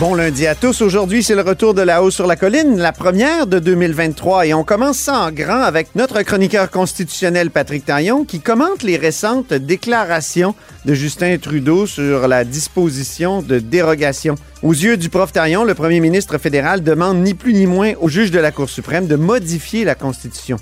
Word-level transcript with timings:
Bon 0.00 0.16
lundi 0.16 0.44
à 0.48 0.56
tous. 0.56 0.82
Aujourd'hui, 0.82 1.22
c'est 1.22 1.36
le 1.36 1.42
retour 1.42 1.72
de 1.72 1.80
la 1.80 2.02
hausse 2.02 2.16
sur 2.16 2.26
la 2.26 2.34
colline, 2.34 2.78
la 2.78 2.90
première 2.90 3.46
de 3.46 3.60
2023. 3.60 4.48
Et 4.48 4.52
on 4.52 4.64
commence 4.64 4.98
ça 4.98 5.30
grand 5.32 5.62
avec 5.62 5.94
notre 5.94 6.20
chroniqueur 6.22 6.68
constitutionnel 6.68 7.52
Patrick 7.52 7.84
Taillon 7.84 8.24
qui 8.24 8.40
commente 8.40 8.82
les 8.82 8.96
récentes 8.96 9.54
déclarations 9.54 10.56
de 10.84 10.94
Justin 10.94 11.38
Trudeau 11.38 11.86
sur 11.86 12.26
la 12.26 12.42
disposition 12.42 13.40
de 13.40 13.60
dérogation. 13.60 14.34
Aux 14.64 14.72
yeux 14.72 14.96
du 14.96 15.10
prof 15.10 15.32
Taillon, 15.32 15.62
le 15.62 15.74
premier 15.74 16.00
ministre 16.00 16.38
fédéral 16.38 16.82
demande 16.82 17.18
ni 17.18 17.34
plus 17.34 17.54
ni 17.54 17.66
moins 17.66 17.92
au 18.00 18.08
juge 18.08 18.32
de 18.32 18.40
la 18.40 18.50
Cour 18.50 18.68
suprême 18.68 19.06
de 19.06 19.14
modifier 19.14 19.84
la 19.84 19.94
Constitution. 19.94 20.56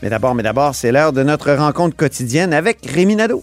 Mais 0.00 0.10
d'abord, 0.10 0.36
mais 0.36 0.44
d'abord, 0.44 0.76
c'est 0.76 0.92
l'heure 0.92 1.12
de 1.12 1.24
notre 1.24 1.50
rencontre 1.52 1.96
quotidienne 1.96 2.54
avec 2.54 2.86
Rémi 2.86 3.16
Nadeau. 3.16 3.42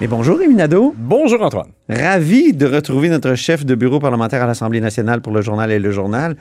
Et 0.00 0.08
bonjour 0.08 0.38
Rémi 0.38 0.56
Nadeau. 0.56 0.92
Bonjour, 0.98 1.40
Antoine. 1.40 1.70
Ravi 1.88 2.52
de 2.52 2.66
retrouver 2.66 3.08
notre 3.08 3.36
chef 3.36 3.64
de 3.64 3.76
bureau 3.76 4.00
parlementaire 4.00 4.42
à 4.42 4.46
l'Assemblée 4.46 4.80
nationale 4.80 5.20
pour 5.20 5.32
le 5.32 5.40
journal 5.40 5.70
et 5.70 5.78
le 5.78 5.92
journal. 5.92 6.34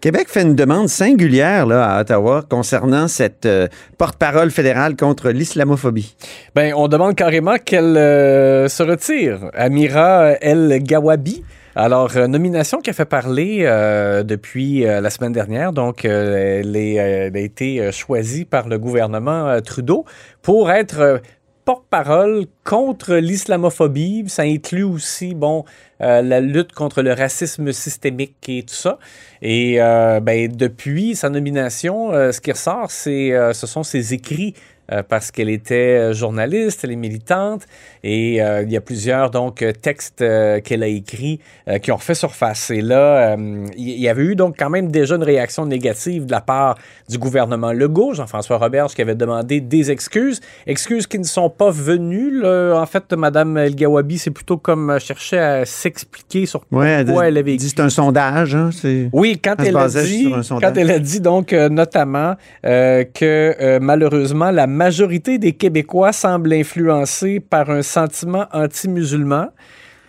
Québec 0.00 0.28
fait 0.30 0.42
une 0.42 0.54
demande 0.54 0.88
singulière 0.88 1.66
là, 1.66 1.96
à 1.96 2.00
Ottawa 2.00 2.42
concernant 2.48 3.06
cette 3.06 3.44
euh, 3.44 3.68
porte-parole 3.98 4.50
fédérale 4.50 4.96
contre 4.96 5.28
l'islamophobie. 5.28 6.16
Ben, 6.54 6.72
on 6.74 6.88
demande 6.88 7.14
carrément 7.16 7.56
qu'elle 7.62 7.98
euh, 7.98 8.66
se 8.68 8.82
retire. 8.82 9.50
Amira 9.52 10.32
El 10.40 10.82
Gawabi. 10.82 11.44
Alors, 11.76 12.16
euh, 12.16 12.26
nomination 12.26 12.80
qui 12.80 12.90
a 12.90 12.92
fait 12.92 13.04
parler 13.04 13.60
euh, 13.62 14.24
depuis 14.24 14.84
euh, 14.84 15.00
la 15.00 15.08
semaine 15.08 15.32
dernière. 15.32 15.72
Donc, 15.72 16.04
elle, 16.04 16.76
est, 16.76 16.94
elle 16.94 17.36
a 17.36 17.40
été 17.40 17.92
choisie 17.92 18.44
par 18.44 18.68
le 18.68 18.78
gouvernement 18.78 19.60
Trudeau 19.64 20.04
pour 20.42 20.70
être 20.70 21.20
porte-parole 21.70 22.46
contre 22.64 23.14
l'islamophobie. 23.14 24.24
Ça 24.26 24.42
inclut 24.42 24.82
aussi, 24.82 25.36
bon, 25.36 25.64
euh, 26.00 26.20
la 26.20 26.40
lutte 26.40 26.72
contre 26.72 27.00
le 27.00 27.12
racisme 27.12 27.70
systémique 27.70 28.48
et 28.48 28.64
tout 28.64 28.74
ça. 28.74 28.98
Et 29.40 29.80
euh, 29.80 30.18
ben, 30.18 30.50
depuis 30.50 31.14
sa 31.14 31.30
nomination, 31.30 32.12
euh, 32.12 32.32
ce 32.32 32.40
qui 32.40 32.50
ressort, 32.50 32.90
c'est, 32.90 33.30
ce 33.52 33.68
sont 33.68 33.84
ses 33.84 34.14
écrits 34.14 34.54
euh, 34.92 35.02
parce 35.08 35.30
qu'elle 35.30 35.50
était 35.50 35.74
euh, 35.98 36.12
journaliste, 36.12 36.82
elle 36.82 36.90
est 36.90 36.96
militante, 36.96 37.62
et 38.02 38.42
euh, 38.42 38.62
il 38.62 38.72
y 38.72 38.76
a 38.76 38.80
plusieurs 38.80 39.30
donc 39.30 39.64
textes 39.82 40.24
qu'elle 40.64 40.82
a 40.82 40.86
écrits 40.86 41.40
qui 41.82 41.92
ont 41.92 41.96
refait 41.96 42.14
surface. 42.14 42.70
Et 42.70 42.80
là, 42.80 43.36
il 43.76 44.00
y, 44.00 44.08
avait 44.08 44.22
eu 44.22 44.36
donc 44.36 44.56
quand 44.58 44.70
même 44.70 44.90
déjà 44.90 45.16
une 45.16 45.22
réaction 45.22 45.66
négative 45.66 46.26
de 46.26 46.32
la 46.32 46.40
part 46.40 46.76
du 47.08 47.18
gouvernement 47.18 47.72
Legault, 47.72 48.14
Jean-François 48.14 48.58
Roberge, 48.58 48.94
qui 48.94 49.02
avait 49.02 49.14
demandé 49.14 49.60
des 49.60 49.90
excuses, 49.90 50.40
excuses 50.66 51.06
qui 51.06 51.18
ne 51.18 51.24
sont 51.24 51.50
pas 51.50 51.70
venues. 51.70 52.40
là. 52.40 52.80
En 52.80 52.86
fait, 52.86 53.12
Madame 53.12 53.56
El 53.58 53.74
Gawabi, 53.74 54.18
c'est 54.18 54.30
plutôt 54.30 54.56
comme 54.56 54.98
cherchait 54.98 55.38
à 55.38 55.64
s'expliquer 55.64 56.46
sur 56.46 56.62
Ouais, 56.70 57.04
pourquoi 57.04 57.28
elle 57.28 57.38
avait 57.38 57.54
écrit 57.54 57.68
c'est 57.68 57.80
un 57.80 57.90
sondage. 57.90 58.54
Hein, 58.54 58.70
c'est... 58.72 59.10
oui, 59.12 59.40
quand 59.42 59.56
elle, 59.58 59.76
a 59.76 59.88
dit, 59.88 60.32
quand 60.48 60.76
elle 60.76 60.90
a 60.90 60.98
dit 60.98 61.20
donc 61.20 61.52
notamment 61.52 62.36
que 62.62 63.78
malheureusement 63.78 64.50
la 64.50 64.66
majorité 64.80 65.36
des 65.36 65.52
Québécois 65.52 66.10
semble 66.10 66.54
influencée 66.54 67.38
par 67.38 67.68
un 67.68 67.82
sentiment 67.82 68.46
anti-musulman, 68.50 69.48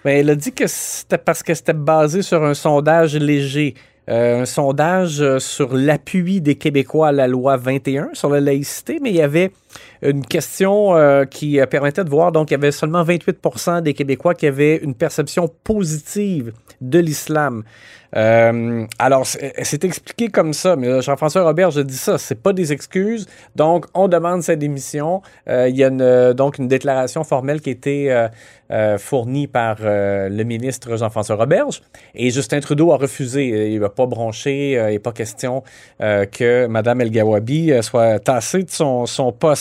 ben, 0.06 0.18
elle 0.18 0.30
a 0.30 0.36
dit 0.36 0.54
que 0.54 0.66
c'était 0.66 1.18
parce 1.18 1.44
que 1.44 1.54
c'était 1.54 1.74
basé 1.74 2.22
sur 2.22 2.42
un 2.42 2.54
sondage 2.54 3.18
léger. 3.18 3.74
Euh, 4.10 4.44
un 4.44 4.46
sondage 4.46 5.22
euh, 5.22 5.40
sur 5.40 5.76
l'appui 5.76 6.40
des 6.40 6.56
Québécois 6.56 7.10
à 7.10 7.12
la 7.12 7.28
loi 7.28 7.58
21 7.58 8.12
sur 8.14 8.30
la 8.30 8.40
laïcité, 8.40 9.00
mais 9.02 9.10
il 9.10 9.18
y 9.18 9.22
avait 9.22 9.52
une 10.02 10.26
question 10.26 10.96
euh, 10.96 11.26
qui 11.26 11.60
euh, 11.60 11.66
permettait 11.66 12.04
de 12.04 12.10
voir, 12.10 12.32
donc 12.32 12.52
il 12.52 12.54
y 12.54 12.56
avait 12.56 12.72
seulement 12.72 13.04
28 13.04 13.82
des 13.84 13.94
Québécois 13.94 14.34
qui 14.34 14.48
avaient 14.48 14.78
une 14.78 14.96
perception 14.96 15.50
positive 15.64 16.54
de 16.82 17.00
l'islam. 17.00 17.64
Euh, 18.14 18.86
alors, 19.00 19.26
c'est 19.26 19.84
expliqué 19.86 20.28
comme 20.28 20.52
ça, 20.52 20.76
mais 20.76 21.02
Jean-François 21.02 21.44
Robert, 21.44 21.72
je 21.72 21.80
dis 21.80 21.96
ça, 21.96 22.18
c'est 22.18 22.36
pas 22.36 22.52
des 22.52 22.74
excuses. 22.74 23.26
Donc, 23.56 23.86
on 23.94 24.10
demande 24.10 24.44
sa 24.44 24.58
démission. 24.58 25.22
Il 25.48 25.78
y 25.78 25.84
a 25.86 26.34
donc 26.34 26.58
une 26.58 26.68
déclaration 26.68 27.24
formelle 27.24 27.62
qui 27.62 27.70
a 27.70 27.72
été 27.72 28.28
fournie 28.98 29.48
par 29.48 29.78
le 29.80 30.44
ministre 30.44 30.98
Jean-François 30.98 31.38
Roberge. 31.38 31.82
Et 32.14 32.32
Justin 32.32 32.60
Trudeau 32.60 32.92
a 32.92 32.98
refusé. 32.98 33.72
Il 33.72 33.80
va 33.80 33.90
pas 33.90 34.06
broncher. 34.08 34.78
euh, 34.78 34.90
il 34.90 34.94
n'est 34.94 35.00
pas 35.00 35.12
question 35.12 35.64
que 36.00 36.68
Mme 36.68 37.02
El 37.02 37.12
Gawabi 37.12 37.72
euh, 37.72 37.82
soit 37.82 38.20
tassée 38.20 38.64
de 38.64 38.70
son, 38.70 39.06
son 39.06 39.32
poste. 39.32 39.61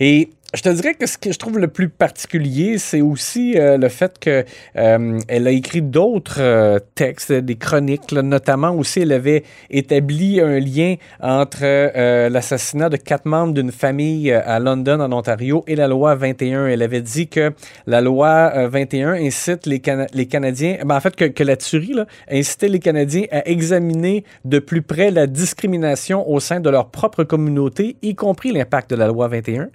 Et 0.00 0.28
je 0.54 0.62
te 0.62 0.68
dirais 0.68 0.94
que 0.94 1.06
ce 1.06 1.18
que 1.18 1.32
je 1.32 1.38
trouve 1.38 1.58
le 1.58 1.68
plus 1.68 1.88
particulier, 1.88 2.78
c'est 2.78 3.00
aussi 3.00 3.58
euh, 3.58 3.76
le 3.76 3.88
fait 3.88 4.18
que 4.18 4.44
euh, 4.76 5.18
a 5.28 5.50
écrit 5.50 5.82
d'autres 5.82 6.38
euh, 6.40 6.78
textes, 6.94 7.32
des 7.32 7.56
chroniques, 7.56 8.12
là, 8.12 8.22
notamment 8.22 8.70
aussi 8.70 9.00
elle 9.00 9.12
avait 9.12 9.42
établi 9.70 10.40
un 10.40 10.60
lien 10.60 10.94
entre 11.20 11.60
euh, 11.62 12.28
l'assassinat 12.28 12.88
de 12.88 12.96
quatre 12.96 13.26
membres 13.26 13.52
d'une 13.52 13.72
famille 13.72 14.30
euh, 14.30 14.40
à 14.44 14.60
London, 14.60 15.00
en 15.00 15.10
Ontario, 15.12 15.64
et 15.66 15.74
la 15.76 15.88
loi 15.88 16.14
21. 16.14 16.66
Elle 16.68 16.82
avait 16.82 17.00
dit 17.02 17.26
que 17.28 17.52
la 17.86 18.00
loi 18.00 18.52
euh, 18.54 18.68
21 18.68 19.14
incite 19.14 19.66
les, 19.66 19.80
Cana- 19.80 20.06
les 20.14 20.26
Canadiens, 20.26 20.78
ben, 20.84 20.96
en 20.96 21.00
fait 21.00 21.16
que, 21.16 21.24
que 21.24 21.42
la 21.42 21.56
tuerie 21.56 21.94
là, 21.94 22.06
incitait 22.30 22.68
les 22.68 22.78
Canadiens 22.80 23.24
à 23.32 23.48
examiner 23.48 24.24
de 24.44 24.60
plus 24.60 24.82
près 24.82 25.10
la 25.10 25.26
discrimination 25.26 26.28
au 26.30 26.38
sein 26.38 26.60
de 26.60 26.70
leur 26.70 26.90
propre 26.90 27.24
communauté, 27.24 27.96
y 28.02 28.14
compris 28.14 28.52
l'impact 28.52 28.90
de 28.90 28.96
la 28.96 29.08
loi 29.08 29.26
21. 29.28 29.68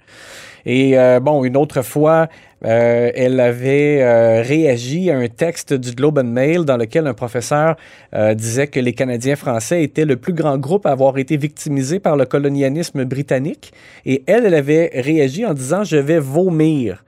Et 0.66 0.98
euh, 0.98 1.20
bon, 1.20 1.44
une 1.44 1.56
autre 1.56 1.82
fois, 1.82 2.28
euh, 2.64 3.10
elle 3.14 3.40
avait 3.40 4.02
euh, 4.02 4.42
réagi 4.42 5.10
à 5.10 5.16
un 5.16 5.28
texte 5.28 5.72
du 5.72 5.92
Globe 5.92 6.18
and 6.18 6.24
Mail 6.24 6.64
dans 6.64 6.76
lequel 6.76 7.06
un 7.06 7.14
professeur 7.14 7.76
euh, 8.14 8.34
disait 8.34 8.66
que 8.66 8.80
les 8.80 8.92
Canadiens 8.92 9.36
français 9.36 9.82
étaient 9.82 10.04
le 10.04 10.16
plus 10.16 10.32
grand 10.34 10.58
groupe 10.58 10.84
à 10.86 10.90
avoir 10.90 11.16
été 11.18 11.36
victimisé 11.36 12.00
par 12.00 12.16
le 12.16 12.26
colonialisme 12.26 13.04
britannique. 13.04 13.72
Et 14.04 14.22
elle, 14.26 14.44
elle 14.46 14.54
avait 14.54 14.90
réagi 14.94 15.46
en 15.46 15.54
disant 15.54 15.84
Je 15.84 15.96
vais 15.96 16.18
vomir. 16.18 17.04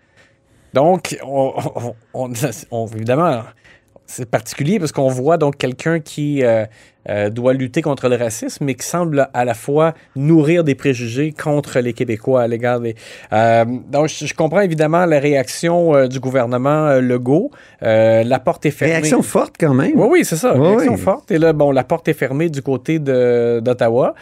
Donc, 0.74 1.18
on, 1.22 1.52
on- 2.14 2.32
on- 2.70 2.86
évidemment, 2.94 3.42
c'est 4.06 4.28
particulier 4.28 4.78
parce 4.78 4.92
qu'on 4.92 5.08
voit 5.08 5.38
donc 5.38 5.56
quelqu'un 5.56 6.00
qui 6.00 6.44
euh, 6.44 6.64
euh, 7.08 7.30
doit 7.30 7.54
lutter 7.54 7.82
contre 7.82 8.08
le 8.08 8.16
racisme, 8.16 8.64
mais 8.64 8.74
qui 8.74 8.86
semble 8.86 9.28
à 9.32 9.44
la 9.44 9.54
fois 9.54 9.94
nourrir 10.16 10.64
des 10.64 10.74
préjugés 10.74 11.32
contre 11.32 11.80
les 11.80 11.92
Québécois 11.92 12.42
à 12.42 12.46
l'égard 12.46 12.80
des. 12.80 12.94
Euh, 13.32 13.64
donc, 13.90 14.08
je, 14.08 14.26
je 14.26 14.34
comprends 14.34 14.60
évidemment 14.60 15.06
la 15.06 15.18
réaction 15.18 16.06
du 16.08 16.20
gouvernement 16.20 16.94
Legault. 17.00 17.50
La 17.80 18.38
porte 18.38 18.66
est 18.66 18.70
fermée. 18.70 18.94
Réaction 18.94 19.22
forte 19.22 19.54
quand 19.58 19.74
même. 19.74 19.92
Oui, 19.94 20.08
oui, 20.10 20.24
c'est 20.24 20.36
ça. 20.36 20.54
Oui, 20.56 20.68
réaction 20.68 20.94
oui. 20.94 21.00
forte. 21.00 21.30
Et 21.30 21.38
là, 21.38 21.52
bon, 21.52 21.70
la 21.70 21.84
porte 21.84 22.08
est 22.08 22.14
fermée 22.14 22.50
du 22.50 22.62
côté 22.62 22.98
d'Ottawa. 22.98 24.14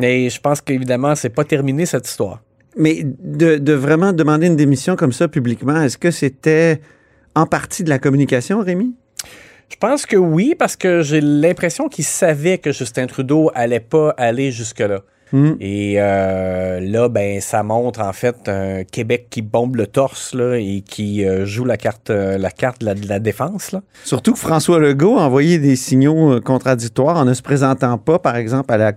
Mais 0.00 0.30
je 0.30 0.40
pense 0.40 0.60
qu'évidemment, 0.60 1.14
c'est 1.14 1.28
pas 1.28 1.44
terminé 1.44 1.84
cette 1.84 2.08
histoire. 2.08 2.40
Mais 2.76 3.02
de, 3.04 3.56
de 3.56 3.72
vraiment 3.72 4.12
demander 4.12 4.46
une 4.46 4.56
démission 4.56 4.94
comme 4.94 5.12
ça 5.12 5.26
publiquement, 5.26 5.82
est-ce 5.82 5.98
que 5.98 6.12
c'était 6.12 6.80
en 7.34 7.46
partie 7.46 7.82
de 7.82 7.88
la 7.88 7.98
communication, 7.98 8.60
Rémi? 8.60 8.94
Je 9.68 9.76
pense 9.76 10.06
que 10.06 10.16
oui, 10.16 10.54
parce 10.58 10.76
que 10.76 11.02
j'ai 11.02 11.20
l'impression 11.20 11.88
qu'il 11.88 12.04
savait 12.04 12.58
que 12.58 12.72
Justin 12.72 13.06
Trudeau 13.06 13.50
allait 13.54 13.80
pas 13.80 14.14
aller 14.16 14.50
jusque-là. 14.50 15.02
Hmm. 15.32 15.52
Et 15.60 15.96
euh, 15.98 16.80
là, 16.80 17.08
ben, 17.08 17.40
ça 17.40 17.62
montre 17.62 18.00
en 18.00 18.12
fait 18.12 18.48
un 18.48 18.84
Québec 18.84 19.26
qui 19.28 19.42
bombe 19.42 19.76
le 19.76 19.86
torse 19.86 20.34
là, 20.34 20.56
et 20.56 20.82
qui 20.86 21.24
euh, 21.24 21.44
joue 21.44 21.64
la 21.64 21.76
carte, 21.76 22.10
euh, 22.10 22.38
la 22.38 22.50
carte 22.50 22.80
de 22.82 23.08
la, 23.08 23.18
défense. 23.18 23.72
Là. 23.72 23.82
Surtout 24.04 24.32
que 24.32 24.38
François 24.38 24.78
Legault 24.78 25.18
a 25.18 25.22
envoyé 25.22 25.58
des 25.58 25.76
signaux 25.76 26.40
contradictoires 26.40 27.16
en 27.16 27.24
ne 27.24 27.34
se 27.34 27.42
présentant 27.42 27.98
pas, 27.98 28.18
par 28.18 28.36
exemple, 28.36 28.72
à 28.72 28.78
la, 28.78 28.92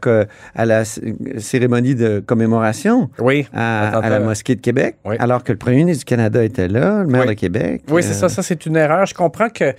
à 0.56 0.66
la 0.66 0.86
cérémonie 0.86 1.96
de 1.96 2.24
commémoration 2.26 3.10
Oui. 3.20 3.48
à, 3.54 4.00
la 4.02 4.20
mosquée 4.20 4.56
de 4.56 4.62
Québec, 4.62 4.96
Oui. 5.04 5.16
alors 5.20 5.44
que 5.44 5.52
le 5.52 5.58
premier 5.58 5.78
ministre 5.78 6.06
du 6.06 6.10
Canada 6.10 6.44
était 6.44 6.68
là, 6.68 7.02
le 7.02 7.08
maire 7.08 7.24
Oui. 7.24 7.28
de 7.30 7.34
Québec. 7.34 7.84
Oui, 7.90 8.04
c'est 8.04 8.14
ça. 8.14 8.30
Ça, 8.30 8.42
c'est 8.42 8.66
une 8.66 8.78
erreur. 8.78 9.06
Je 9.06 9.14
comprends 9.14 9.50
que 9.50 9.74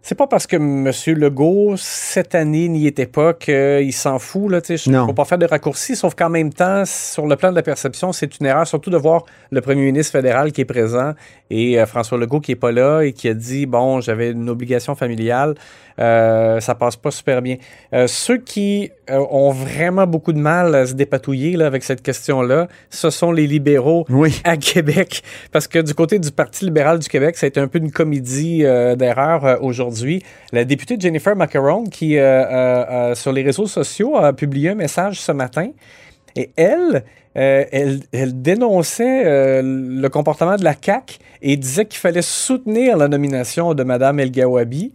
c'est 0.00 0.14
pas 0.14 0.26
parce 0.26 0.46
que 0.46 0.56
M. 0.56 0.90
Legault, 1.18 1.74
cette 1.76 2.34
année, 2.34 2.68
n'y 2.68 2.86
était 2.86 3.06
pas 3.06 3.34
qu'il 3.34 3.92
s'en 3.92 4.18
fout. 4.18 4.50
Il 4.68 4.90
ne 4.90 4.96
Non. 4.96 5.06
faut 5.06 5.12
pas 5.12 5.24
faire 5.26 5.36
de 5.38 5.44
raccourcis, 5.46 5.96
sauf 5.96 6.14
qu'en 6.14 6.30
même 6.30 6.52
temps, 6.52 6.84
sur 6.86 7.26
le 7.26 7.36
plan 7.36 7.50
de 7.50 7.56
la 7.56 7.62
perception, 7.62 8.12
c'est 8.12 8.38
une 8.40 8.46
erreur, 8.46 8.66
surtout 8.66 8.90
de 8.90 8.96
voir 8.96 9.24
le 9.50 9.60
premier 9.60 9.82
ministre 9.82 10.12
fédéral 10.12 10.52
qui 10.52 10.62
est 10.62 10.64
présent 10.64 11.12
et 11.50 11.78
euh, 11.80 11.84
François 11.86 12.16
Legault 12.16 12.40
qui 12.40 12.52
est 12.52 12.56
pas 12.56 12.72
là 12.72 13.02
et 13.02 13.12
qui 13.12 13.28
a 13.28 13.34
dit 13.34 13.66
bon, 13.66 14.00
j'avais 14.00 14.30
une 14.30 14.48
obligation 14.48 14.94
familiale. 14.94 15.54
Euh, 15.98 16.60
ça 16.60 16.74
passe 16.74 16.96
pas 16.96 17.10
super 17.10 17.42
bien. 17.42 17.56
Euh, 17.92 18.06
ceux 18.06 18.38
qui 18.38 18.90
euh, 19.10 19.24
ont 19.30 19.50
vraiment 19.50 20.06
beaucoup 20.06 20.32
de 20.32 20.38
mal 20.38 20.74
à 20.74 20.86
se 20.86 20.94
dépatouiller 20.94 21.56
là, 21.56 21.66
avec 21.66 21.82
cette 21.82 22.02
question-là, 22.02 22.68
ce 22.90 23.10
sont 23.10 23.32
les 23.32 23.46
libéraux 23.46 24.04
Oui. 24.08 24.40
à 24.44 24.56
Québec. 24.56 25.22
Parce 25.52 25.66
que 25.66 25.78
du 25.78 25.94
côté 25.94 26.18
du 26.18 26.30
Parti 26.30 26.64
libéral 26.64 26.98
du 26.98 27.08
Québec, 27.08 27.36
ça 27.36 27.46
a 27.46 27.48
été 27.48 27.60
un 27.60 27.68
peu 27.68 27.78
une 27.78 27.90
comédie 27.90 28.64
euh, 28.64 28.96
d'erreurs 28.96 29.44
euh, 29.44 29.56
aujourd'hui. 29.60 30.22
La 30.52 30.64
députée 30.64 30.96
Jennifer 30.98 31.34
Macaron, 31.34 31.84
qui, 31.84 32.18
sur 33.14 33.32
les 33.32 33.42
réseaux 33.42 33.66
sociaux, 33.66 34.16
a 34.16 34.32
publié 34.32 34.70
un 34.70 34.74
message 34.74 35.20
ce 35.20 35.32
matin. 35.32 35.68
Et 36.36 36.50
elle, 36.56 37.04
euh, 37.36 37.64
elle, 37.70 38.00
elle 38.12 38.40
dénonçait 38.40 39.26
euh, 39.26 39.62
le 39.62 40.08
comportement 40.08 40.56
de 40.56 40.64
la 40.64 40.74
CAQ 40.80 41.18
et 41.42 41.56
disait 41.56 41.84
qu'il 41.84 41.98
fallait 41.98 42.22
soutenir 42.22 42.96
la 42.96 43.08
nomination 43.08 43.74
de 43.74 43.82
Mme 43.82 44.20
El 44.20 44.30
Gawabi, 44.30 44.92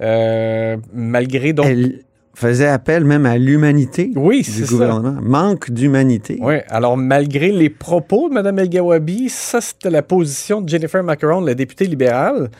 euh, 0.00 0.76
malgré 0.92 1.52
donc. 1.52 1.66
Elle 1.66 2.00
faisait 2.36 2.66
appel 2.66 3.04
même 3.04 3.26
à 3.26 3.38
l'humanité 3.38 4.10
Oui, 4.16 4.38
du 4.38 4.44
c'est 4.50 4.64
ça. 4.64 4.72
gouvernement. 4.72 5.16
Manque 5.22 5.70
d'humanité. 5.70 6.38
Oui, 6.40 6.56
alors 6.68 6.96
malgré 6.96 7.52
les 7.52 7.70
propos 7.70 8.28
de 8.28 8.34
Mme 8.34 8.58
El 8.58 8.68
Gawabi, 8.70 9.28
ça 9.28 9.60
c'était 9.60 9.90
la 9.90 10.02
position 10.02 10.60
de 10.60 10.68
Jennifer 10.68 11.02
Macaron, 11.04 11.40
la 11.42 11.54
députée 11.54 11.86
libérale 11.86 12.50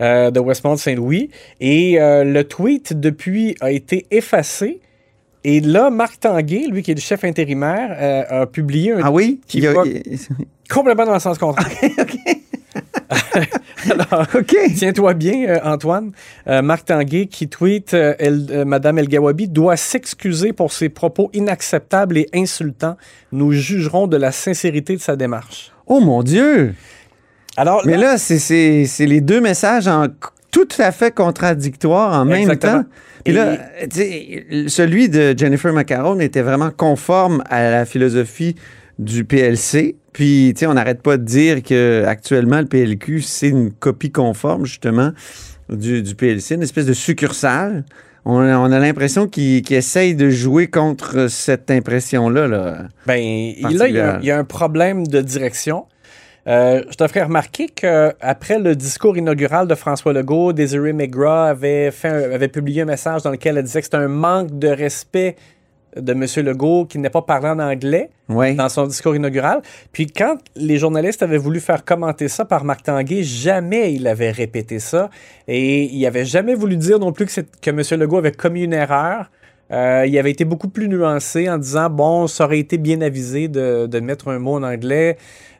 euh, 0.00 0.30
de 0.30 0.38
Westmont-Saint-Louis. 0.38 1.30
Et 1.60 2.00
euh, 2.00 2.22
le 2.22 2.44
tweet 2.44 2.98
depuis 3.00 3.56
a 3.60 3.72
été 3.72 4.06
effacé. 4.12 4.80
Et 5.42 5.60
là, 5.60 5.90
Marc 5.90 6.20
Tanguay, 6.20 6.66
lui 6.70 6.82
qui 6.82 6.90
est 6.90 6.94
le 6.94 7.00
chef 7.00 7.22
intérimaire, 7.24 7.96
euh, 8.00 8.42
a 8.42 8.46
publié 8.46 8.92
un 8.92 9.00
Ah 9.04 9.10
oui? 9.12 9.40
Qui 9.48 9.66
a- 9.66 9.72
complètement 10.70 11.06
dans 11.06 11.14
le 11.14 11.20
sens 11.20 11.38
contraire. 11.38 11.66
alors, 13.90 14.26
OK. 14.34 14.56
Tiens-toi 14.76 15.14
bien, 15.14 15.48
euh, 15.48 15.58
Antoine. 15.64 16.12
Euh, 16.48 16.62
Marc 16.62 16.86
Tanguay 16.86 17.26
qui 17.26 17.48
tweet 17.48 17.94
euh, 17.94 18.14
El- 18.18 18.46
euh, 18.50 18.64
Madame 18.64 18.98
El 18.98 19.08
Gawabi 19.08 19.48
doit 19.48 19.76
s'excuser 19.76 20.52
pour 20.52 20.72
ses 20.72 20.88
propos 20.88 21.30
inacceptables 21.32 22.18
et 22.18 22.28
insultants. 22.34 22.96
Nous 23.32 23.52
jugerons 23.52 24.06
de 24.06 24.16
la 24.16 24.32
sincérité 24.32 24.96
de 24.96 25.00
sa 25.00 25.16
démarche. 25.16 25.72
Oh 25.86 26.00
mon 26.00 26.22
Dieu! 26.22 26.74
Alors, 27.56 27.82
Mais 27.86 27.96
là, 27.96 28.18
c'est- 28.18 28.86
les 29.00 29.20
deux 29.20 29.40
messages 29.40 29.88
en 29.88 30.06
tout 30.50 30.68
à 30.78 30.90
fait 30.92 31.14
contradictoires 31.14 32.12
en 32.20 32.24
même 32.24 32.56
temps. 32.58 32.84
Et 33.24 33.32
là, 33.32 33.56
celui 34.68 35.08
de 35.08 35.34
Jennifer 35.36 35.72
Macaron 35.72 36.18
était 36.20 36.42
vraiment 36.42 36.70
conforme 36.70 37.42
à 37.50 37.70
la 37.70 37.84
philosophie 37.84 38.56
du 38.98 39.24
PLC. 39.24 39.96
Puis, 40.12 40.52
tu 40.54 40.60
sais, 40.60 40.66
on 40.66 40.74
n'arrête 40.74 41.02
pas 41.02 41.16
de 41.18 41.24
dire 41.24 41.62
que 41.62 42.04
actuellement 42.06 42.60
le 42.60 42.66
PLQ, 42.66 43.20
c'est 43.20 43.48
une 43.48 43.70
copie 43.70 44.10
conforme, 44.10 44.64
justement, 44.64 45.12
du, 45.68 46.02
du 46.02 46.14
PLC, 46.14 46.54
une 46.54 46.62
espèce 46.62 46.86
de 46.86 46.94
succursale. 46.94 47.84
On 48.24 48.38
a, 48.40 48.58
on 48.58 48.72
a 48.72 48.78
l'impression 48.78 49.28
qu'il 49.28 49.62
qu'il 49.62 49.76
essaye 49.76 50.14
de 50.16 50.30
jouer 50.30 50.66
contre 50.68 51.28
cette 51.28 51.70
impression-là. 51.70 52.48
Là. 52.48 52.88
ben, 53.06 53.16
il- 53.18 53.60
là, 53.62 53.68
il 53.88 53.94
y, 53.94 53.98
a, 54.00 54.04
particulière. 54.06 54.18
il 54.22 54.26
y 54.26 54.30
a 54.30 54.38
un 54.38 54.44
problème 54.44 55.06
de 55.06 55.20
direction. 55.20 55.84
Euh, 56.48 56.82
je 56.90 56.96
te 56.96 57.06
ferai 57.08 57.22
remarquer 57.24 57.66
qu'après 57.68 58.58
le 58.60 58.76
discours 58.76 59.16
inaugural 59.16 59.66
de 59.66 59.74
François 59.74 60.12
Legault, 60.12 60.52
Desiree 60.52 60.92
McGraw 60.92 61.48
avait, 61.48 61.90
fait 61.90 62.08
un- 62.08 62.32
avait 62.32 62.48
publié 62.48 62.82
un 62.82 62.86
message 62.86 63.22
dans 63.22 63.30
lequel 63.32 63.58
elle 63.58 63.64
disait 63.64 63.80
que 63.80 63.86
c'était 63.86 63.96
un 63.96 64.06
manque 64.08 64.56
de 64.58 64.68
respect 64.68 65.34
de 65.96 66.12
M. 66.12 66.24
Legault 66.44 66.86
qui 66.86 66.98
n'est 66.98 67.10
pas 67.10 67.22
parlé 67.22 67.48
en 67.48 67.58
anglais. 67.58 68.10
Ouais. 68.28 68.54
dans 68.54 68.68
son 68.68 68.88
discours 68.88 69.14
inaugural. 69.14 69.62
Puis 69.92 70.08
quand 70.08 70.38
les 70.56 70.78
journalistes 70.78 71.22
avaient 71.22 71.38
voulu 71.38 71.60
faire 71.60 71.84
commenter 71.84 72.26
ça 72.26 72.44
par 72.44 72.64
Marc 72.64 72.82
Tanguay, 72.82 73.22
jamais 73.22 73.94
il 73.94 74.08
avait 74.08 74.32
répété 74.32 74.80
ça. 74.80 75.10
Et 75.46 75.84
il 75.84 76.04
avait 76.06 76.24
jamais 76.24 76.56
voulu 76.56 76.76
dire 76.76 76.98
non 76.98 77.12
plus 77.12 77.26
que, 77.26 77.40
que 77.40 77.70
M. 77.70 78.00
Legault 78.00 78.18
avait 78.18 78.32
commis 78.32 78.64
une 78.64 78.72
erreur. 78.72 79.30
Euh, 79.72 80.04
il 80.06 80.16
avait 80.18 80.30
été 80.30 80.44
beaucoup 80.44 80.68
plus 80.68 80.88
nuancé 80.88 81.48
en 81.48 81.58
disant, 81.58 81.90
bon, 81.90 82.26
ça 82.26 82.44
aurait 82.44 82.58
été 82.58 82.78
bien 82.78 83.00
avisé 83.00 83.48
de, 83.48 83.86
de 83.86 84.00
mettre 84.00 84.28
un 84.28 84.38
mot 84.38 84.54
en 84.54 84.62
anglais. 84.62 85.16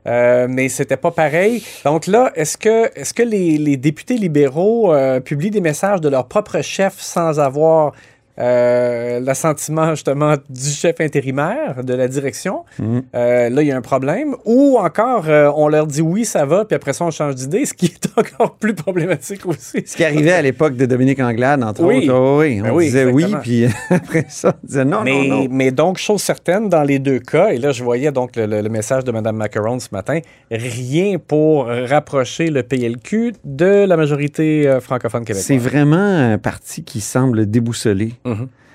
Euh, 0.07 0.47
mais 0.49 0.69
c'était 0.69 0.97
pas 0.97 1.11
pareil. 1.11 1.65
Donc 1.85 2.07
là, 2.07 2.31
est-ce 2.37 2.57
que, 2.57 2.97
est-ce 2.99 3.13
que 3.13 3.25
les, 3.25 3.59
les 3.59 3.77
députés 3.77 4.17
libéraux 4.17 4.95
euh, 4.95 5.19
publient 5.19 5.51
des 5.51 5.61
messages 5.61 6.01
de 6.01 6.09
leur 6.09 6.29
propre 6.29 6.61
chef 6.63 6.95
sans 6.99 7.41
avoir 7.41 7.93
euh, 8.39 9.21
l'assentiment 9.21 9.91
justement 9.91 10.35
du 10.49 10.71
chef 10.71 11.01
intérimaire 11.01 11.83
de 11.85 11.95
la 11.95 12.09
direction. 12.09 12.65
Mhm. 12.79 13.03
Euh, 13.15 13.49
là, 13.51 13.63
il 13.63 13.69
y 13.69 13.73
a 13.73 13.77
un 13.77 13.81
problème. 13.83 14.35
Ou 14.45 14.77
encore, 14.79 15.25
euh, 15.29 15.51
on 15.57 15.69
leur 15.69 15.87
dit 15.87 16.03
oui, 16.03 16.25
ça 16.25 16.45
va, 16.45 16.65
puis 16.65 16.75
après 16.77 16.93
ça, 16.93 17.05
on 17.05 17.11
change 17.11 17.35
d'idée, 17.35 17.65
ce 17.67 17.75
qui 17.75 17.87
est 18.03 18.09
encore 18.19 18.57
plus 18.57 18.75
problématique 18.75 19.47
aussi. 19.47 19.83
Ce 19.87 19.97
qui 19.97 20.05
arrivait 20.05 20.33
à 20.33 20.43
l'époque 20.43 20.77
de 20.77 20.87
Dominique 20.87 21.21
Anglade, 21.21 21.63
entre 21.63 21.83
Oui. 21.85 22.09
autres. 22.09 22.15
Oh 22.19 22.41
oui, 22.41 22.61
Ben 22.61 22.71
on 22.71 22.77
oui, 22.77 22.85
disait 22.87 23.05
oui, 23.07 23.25
puis 23.43 23.67
après 23.91 24.27
ça, 24.29 24.55
on 24.63 24.67
disait 24.67 24.85
non, 24.85 25.03
mais, 25.03 25.29
non, 25.29 25.43
non. 25.45 25.49
mais 25.51 25.71
donc, 25.71 25.99
chose 25.99 26.23
certaine, 26.23 26.69
dans 26.69 26.83
les 26.83 26.99
deux 26.99 27.19
cas, 27.19 27.49
et 27.51 27.59
là, 27.59 27.73
je 27.73 27.83
voyais 27.83 28.13
donc 28.13 28.37
le, 28.37 28.47
le- 28.47 28.61
le 28.61 28.69
message 28.69 29.05
de 29.05 29.13
Mme 29.13 29.37
Macaron 29.37 29.79
ce 29.79 29.89
matin, 29.93 30.19
rien 30.51 31.19
pour 31.19 31.67
rapprocher 31.67 32.51
le 32.51 32.63
PLQ 32.63 33.33
de 33.45 33.85
la 33.87 33.97
majorité 33.97 34.67
euh, 34.69 34.81
francophone 34.81 35.25
québécoise. 35.25 35.45
C'est 35.47 35.57
vraiment 35.59 35.97
un 35.97 36.39
parti 36.39 36.83
qui 36.85 37.01
semble 37.01 37.47
déboussolé. 37.51 38.13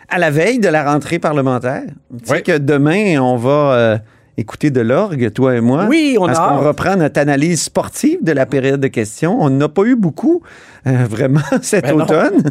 À 0.10 0.18
la 0.20 0.30
veille 0.30 0.60
de 0.60 0.68
la 0.68 0.84
rentrée 0.92 1.20
parlementaire, 1.20 1.84
tu 1.86 2.26
sais 2.26 2.34
Oui. 2.34 2.44
que 2.44 2.58
demain, 2.58 3.18
on 3.22 3.38
va 3.38 3.50
euh, 3.74 3.98
écouter 4.38 4.70
de 4.70 4.82
l'orgue, 4.82 5.32
toi 5.32 5.56
et 5.56 5.62
moi. 5.62 5.86
Oui, 5.90 6.18
on 6.20 6.26
Parce 6.26 6.38
a 6.40 6.50
qu'on 6.50 6.60
reprend 6.68 6.98
notre 6.98 7.20
analyse 7.22 7.62
sportive 7.62 8.22
de 8.22 8.32
la 8.34 8.46
période 8.46 8.82
de 8.82 8.88
questions. 8.90 9.38
On 9.42 9.50
n'a 9.50 9.70
pas 9.70 9.84
eu 9.84 9.96
beaucoup, 9.96 10.42
euh, 10.86 11.06
vraiment, 11.10 11.40
cet 11.62 11.86
Ben 11.86 12.02
automne. 12.02 12.44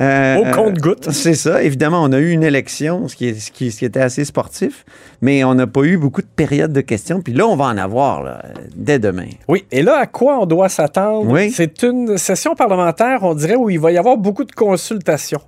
Euh, 0.00 0.36
Au 0.36 0.54
compte-gouttes. 0.54 1.10
C'est 1.12 1.34
ça. 1.34 1.62
Évidemment, 1.62 2.02
on 2.02 2.12
a 2.12 2.18
eu 2.18 2.30
une 2.30 2.42
élection, 2.42 3.08
ce 3.08 3.16
qui, 3.16 3.28
est- 3.28 3.40
ce 3.40 3.50
qui, 3.52 3.70
ce 3.72 3.78
qui 3.78 3.84
était 3.86 4.00
assez 4.02 4.26
sportif, 4.26 4.84
mais 5.22 5.44
on 5.44 5.54
n'a 5.54 5.66
pas 5.66 5.84
eu 5.84 5.96
beaucoup 5.96 6.20
de 6.20 6.26
périodes 6.36 6.74
de 6.74 6.82
questions. 6.82 7.22
Puis 7.22 7.32
là, 7.32 7.46
on 7.46 7.56
va 7.56 7.66
en 7.66 7.78
avoir 7.78 8.22
là, 8.22 8.42
dès 8.76 8.98
demain. 8.98 9.28
Oui, 9.48 9.64
et 9.72 9.82
là, 9.82 9.96
à 9.98 10.06
quoi 10.06 10.40
on 10.40 10.44
doit 10.46 10.68
s'attendre? 10.68 11.30
Oui. 11.30 11.50
C'est 11.52 11.82
une 11.84 12.18
session 12.18 12.54
parlementaire, 12.54 13.20
on 13.22 13.34
dirait, 13.34 13.56
où 13.56 13.70
il 13.70 13.80
va 13.80 13.92
y 13.92 13.96
avoir 13.96 14.18
beaucoup 14.18 14.44
de 14.44 14.52
consultations. 14.52 15.40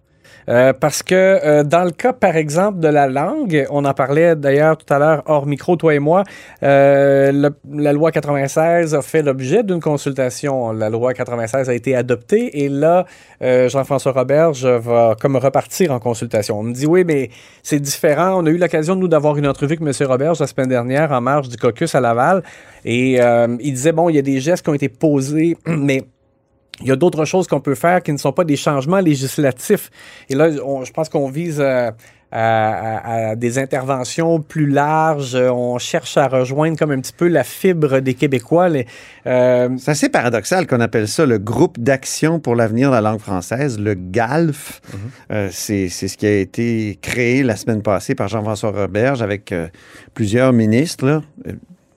Euh, 0.48 0.72
parce 0.72 1.02
que 1.02 1.14
euh, 1.14 1.62
dans 1.62 1.84
le 1.84 1.90
cas, 1.90 2.12
par 2.12 2.36
exemple, 2.36 2.80
de 2.80 2.88
la 2.88 3.06
langue, 3.06 3.66
on 3.70 3.84
en 3.84 3.94
parlait 3.94 4.36
d'ailleurs 4.36 4.76
tout 4.76 4.92
à 4.92 4.98
l'heure 4.98 5.22
hors 5.26 5.46
micro, 5.46 5.76
toi 5.76 5.94
et 5.94 5.98
moi, 5.98 6.24
euh, 6.62 7.50
la 7.72 7.92
loi 7.92 8.10
96 8.10 8.94
a 8.94 9.02
fait 9.02 9.22
l'objet 9.22 9.62
d'une 9.62 9.80
consultation. 9.80 10.72
La 10.72 10.90
loi 10.90 11.14
96 11.14 11.68
a 11.68 11.74
été 11.74 11.94
adoptée 11.94 12.64
et 12.64 12.68
là, 12.68 13.06
euh, 13.42 13.68
Jean-François 13.68 14.12
Roberge 14.12 14.66
va 14.66 15.14
comme 15.20 15.36
repartir 15.36 15.92
en 15.92 15.98
consultation. 15.98 16.58
On 16.58 16.62
me 16.62 16.72
dit, 16.72 16.86
oui, 16.86 17.04
mais 17.04 17.30
c'est 17.62 17.80
différent. 17.80 18.42
On 18.42 18.46
a 18.46 18.50
eu 18.50 18.58
l'occasion, 18.58 18.96
nous, 18.96 19.08
d'avoir 19.08 19.36
une 19.36 19.46
entrevue 19.46 19.78
avec 19.80 20.00
M. 20.00 20.08
Roberge 20.08 20.40
la 20.40 20.46
semaine 20.46 20.68
dernière 20.68 21.12
en 21.12 21.20
marge 21.20 21.48
du 21.48 21.56
caucus 21.56 21.94
à 21.94 22.00
Laval 22.00 22.42
et 22.84 23.20
euh, 23.20 23.56
il 23.60 23.72
disait, 23.74 23.92
bon, 23.92 24.08
il 24.08 24.16
y 24.16 24.18
a 24.18 24.22
des 24.22 24.40
gestes 24.40 24.64
qui 24.64 24.70
ont 24.70 24.74
été 24.74 24.88
posés, 24.88 25.56
mais 25.66 26.04
il 26.80 26.86
y 26.86 26.90
a 26.92 26.96
d'autres 26.96 27.24
choses 27.24 27.46
qu'on 27.46 27.60
peut 27.60 27.74
faire 27.74 28.02
qui 28.02 28.12
ne 28.12 28.18
sont 28.18 28.32
pas 28.32 28.44
des 28.44 28.56
changements 28.56 29.00
législatifs. 29.00 29.90
Et 30.28 30.34
là, 30.34 30.48
on- 30.64 30.84
je 30.84 30.92
pense 30.92 31.08
qu'on 31.08 31.28
vise 31.30 31.60
euh, 31.60 31.90
à, 32.32 32.96
à- 32.96 33.28
à 33.30 33.36
des 33.36 33.58
interventions 33.58 34.40
plus 34.40 34.66
larges. 34.68 35.34
On 35.34 35.78
cherche 35.78 36.16
à 36.16 36.28
rejoindre 36.28 36.78
comme 36.78 36.92
un 36.92 37.00
petit 37.00 37.12
peu 37.12 37.26
la 37.28 37.42
fibre 37.44 37.98
des 38.00 38.14
Québécois. 38.14 38.68
Les, 38.68 38.86
euh, 39.26 39.68
C'est 39.78 39.90
assez 39.90 40.08
paradoxal 40.08 40.66
qu'on 40.66 40.80
appelle 40.80 41.08
ça 41.08 41.26
le 41.26 41.38
groupe 41.38 41.78
d'action 41.80 42.38
pour 42.40 42.54
l'avenir 42.54 42.90
de 42.90 42.94
la 42.94 43.00
langue 43.00 43.20
française, 43.20 43.78
le 43.80 43.94
GALF. 43.94 44.80
Mhm. 44.92 44.98
Euh, 45.32 45.48
c'est 45.50 45.88
c'est 45.88 46.08
ce 46.08 46.16
qui 46.16 46.26
a 46.26 46.38
été 46.38 46.98
créé 47.02 47.42
la 47.42 47.56
semaine 47.56 47.82
passée 47.82 48.14
par 48.14 48.28
Jean-François 48.28 48.70
Roberge 48.70 49.22
avec 49.22 49.50
euh, 49.52 49.66
plusieurs 50.14 50.52
ministres. 50.52 51.04
là. 51.04 51.22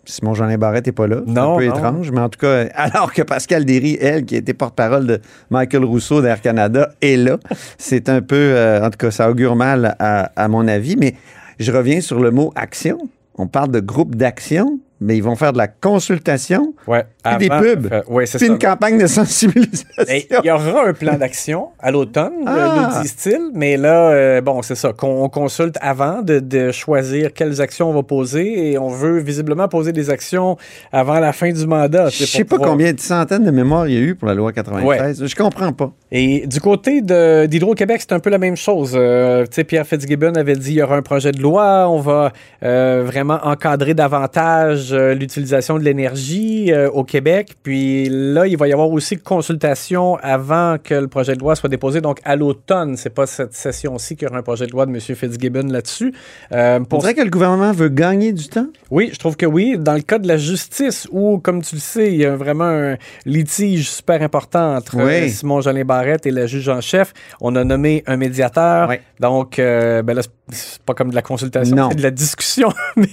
Simon 0.06 0.34
Jeanin 0.34 0.58
Barrette 0.58 0.86
n'est 0.86 0.92
pas 0.92 1.08
là. 1.08 1.18
C'est 1.26 1.32
un 1.32 1.56
peu 1.58 1.66
non. 1.66 1.76
étrange, 1.76 2.12
mais 2.12 2.20
en 2.20 2.30
tout 2.30 2.40
cas, 2.40 2.66
alors 2.76 3.14
que 3.14 3.22
Pascal 3.22 3.66
Derry, 3.66 3.98
elle, 4.02 4.26
qui 4.26 4.36
était 4.36 4.54
porte-parole 4.54 5.08
de 5.08 5.22
Michael 5.50 5.86
Rousseau 5.86 6.22
d'Air 6.22 6.42
Canada, 6.42 6.94
est 7.02 7.18
là. 7.18 7.38
C'est 7.78 8.10
un 8.10 8.22
peu, 8.22 8.36
euh, 8.36 8.86
en 8.86 8.90
tout 8.90 8.98
cas, 8.98 9.12
ça 9.12 9.30
augure 9.30 9.56
mal 9.56 9.96
à, 10.00 10.32
à 10.36 10.48
mon 10.48 10.68
avis. 10.68 10.96
Mais 10.98 11.16
je 11.60 11.72
reviens 11.72 12.02
sur 12.02 12.20
le 12.20 12.32
mot 12.32 12.52
action. 12.56 12.98
On 13.36 13.48
parle 13.48 13.72
de 13.72 13.80
groupe 13.80 14.16
d'action, 14.16 14.80
mais 15.04 15.18
ils 15.18 15.24
vont 15.24 15.36
faire 15.36 15.54
de 15.54 15.58
la 15.58 15.68
consultation 15.68 16.74
ouais, 16.88 17.04
Puis 17.24 17.38
des 17.38 17.50
pubs. 17.50 17.88
euh, 17.92 18.02
ouais, 18.08 18.26
ça. 18.26 18.44
une 18.46 18.58
campagne 18.58 18.98
de 18.98 19.08
sensibilisation. 19.08 19.88
Et 20.10 20.28
Il 20.44 20.48
y 20.48 20.52
aura 20.52 20.88
un 20.88 20.94
plan 20.94 21.18
d'action 21.18 21.68
à 21.80 21.92
l'automne, 21.92 22.34
Ah! 22.46 22.56
euh, 22.56 22.82
nous 22.98 23.02
disent-ils, 23.04 23.52
mais 23.54 23.78
là, 23.78 24.10
euh, 24.10 24.42
bon, 24.42 24.62
c'est 24.62 24.76
ça, 24.76 24.94
qu'on 24.94 25.28
consulte 25.30 25.76
avant 25.82 26.22
de, 26.22 26.40
de 26.40 26.72
choisir 26.72 27.34
quelles 27.34 27.62
actions 27.62 27.90
on 27.90 27.94
va 27.94 28.04
poser 28.04 28.72
et 28.72 28.78
on 28.78 28.90
veut 28.90 29.20
visiblement 29.20 29.68
poser 29.68 29.92
des 29.92 30.10
actions 30.10 30.58
avant 30.92 31.20
la 31.20 31.34
fin 31.34 31.52
du 31.52 31.66
mandat. 31.68 32.10
Je 32.10 32.18
tu 32.20 32.26
sais 32.26 32.44
pas 32.44 32.56
pouvoir- 32.56 32.72
combien 32.72 32.94
de 32.94 33.00
centaines 33.00 33.44
de 33.44 33.52
mémoires 33.52 33.88
il 33.88 33.94
y 33.94 33.98
a 33.98 34.02
eu 34.02 34.16
pour 34.16 34.28
la 34.28 34.34
loi 34.34 34.52
93. 34.54 35.26
Je 35.26 35.36
comprends 35.36 35.74
pas. 35.74 35.92
Et 36.12 36.46
du 36.48 36.60
côté 36.62 37.02
d'Hydro-Québec, 37.02 38.02
c'est 38.02 38.14
un 38.14 38.20
peu 38.20 38.30
la 38.30 38.38
même 38.38 38.56
chose. 38.56 38.94
Euh, 38.96 39.44
tu 39.46 39.54
sais, 39.56 39.64
Pierre 39.64 39.86
Fitzgibbon 39.88 40.34
avait 40.36 40.56
dit 40.56 40.70
qu'il 40.70 40.74
y 40.78 40.82
aura 40.82 40.96
un 40.96 41.02
projet 41.02 41.32
de 41.32 41.42
loi, 41.42 41.88
on 41.90 42.00
va 42.00 42.32
euh, 42.64 43.04
vraiment 43.06 43.40
encadrer 43.44 43.94
davantage 43.94 44.93
euh, 44.94 45.14
l'utilisation 45.14 45.78
de 45.78 45.84
l'énergie 45.84 46.72
euh, 46.72 46.90
au 46.90 47.04
Québec. 47.04 47.54
Puis 47.64 48.08
là, 48.10 48.48
il 48.48 48.58
va 48.58 48.68
y 48.68 48.74
avoir 48.74 48.90
aussi 48.90 49.18
consultation 49.18 50.16
avant 50.22 50.78
que 50.82 50.94
le 50.94 51.08
projet 51.08 51.36
de 51.36 51.40
loi 51.40 51.56
soit 51.56 51.70
déposé. 51.70 52.02
Donc 52.02 52.20
à 52.24 52.36
l'automne, 52.36 52.96
c'est 52.98 53.10
pas 53.10 53.26
cette 53.26 53.54
session-ci 53.54 54.16
qu'il 54.16 54.28
y 54.28 54.30
aura 54.30 54.40
un 54.40 54.44
projet 54.44 54.66
de 54.68 54.72
loi 54.72 54.86
de 54.86 54.92
M. 54.92 55.00
Fitzgibbon 55.00 55.68
là-dessus. 55.68 56.14
Euh, 56.52 56.80
On 56.80 56.86
pour 56.86 57.00
dirait 57.00 57.14
que 57.14 57.22
le 57.22 57.30
gouvernement 57.30 57.72
veut 57.72 57.90
gagner 57.90 58.32
du 58.34 58.48
temps. 58.48 58.68
oui, 58.92 59.10
je 59.14 59.20
trouve 59.20 59.36
que 59.36 59.46
oui. 59.46 59.76
Dans 59.78 59.94
le 59.94 60.02
cas 60.02 60.20
de 60.20 60.28
la 60.28 60.38
justice, 60.38 61.08
où, 61.12 61.40
comme 61.40 61.62
tu 61.62 61.76
le 61.76 61.82
sais, 61.82 62.12
il 62.12 62.18
y 62.18 62.26
a 62.26 62.36
vraiment 62.36 62.64
un 62.66 62.98
litige 63.26 63.90
super 63.90 64.22
important 64.22 64.76
entre 64.76 64.98
Oui. 64.98 65.04
euh, 65.14 65.28
Simon 65.28 65.62
Jolin 65.62 65.84
Barrette 65.86 66.26
et 66.26 66.32
la 66.32 66.46
juge 66.46 66.70
en 66.70 66.82
chef, 66.82 67.14
on 67.42 67.56
a 67.56 67.64
nommé 67.64 68.04
un 68.08 68.18
médiateur. 68.18 68.90
Oui. 68.90 68.96
Donc, 69.20 69.56
ben 69.58 70.14
là, 70.14 70.22
c'est- 70.52 70.82
pas 70.86 70.94
comme 70.94 71.10
de 71.10 71.16
la 71.16 71.22
consultation, 71.22 71.90
c'est 71.90 71.98
de 71.98 72.04
la 72.04 72.12
discussion. 72.12 72.70
mais, 72.98 73.08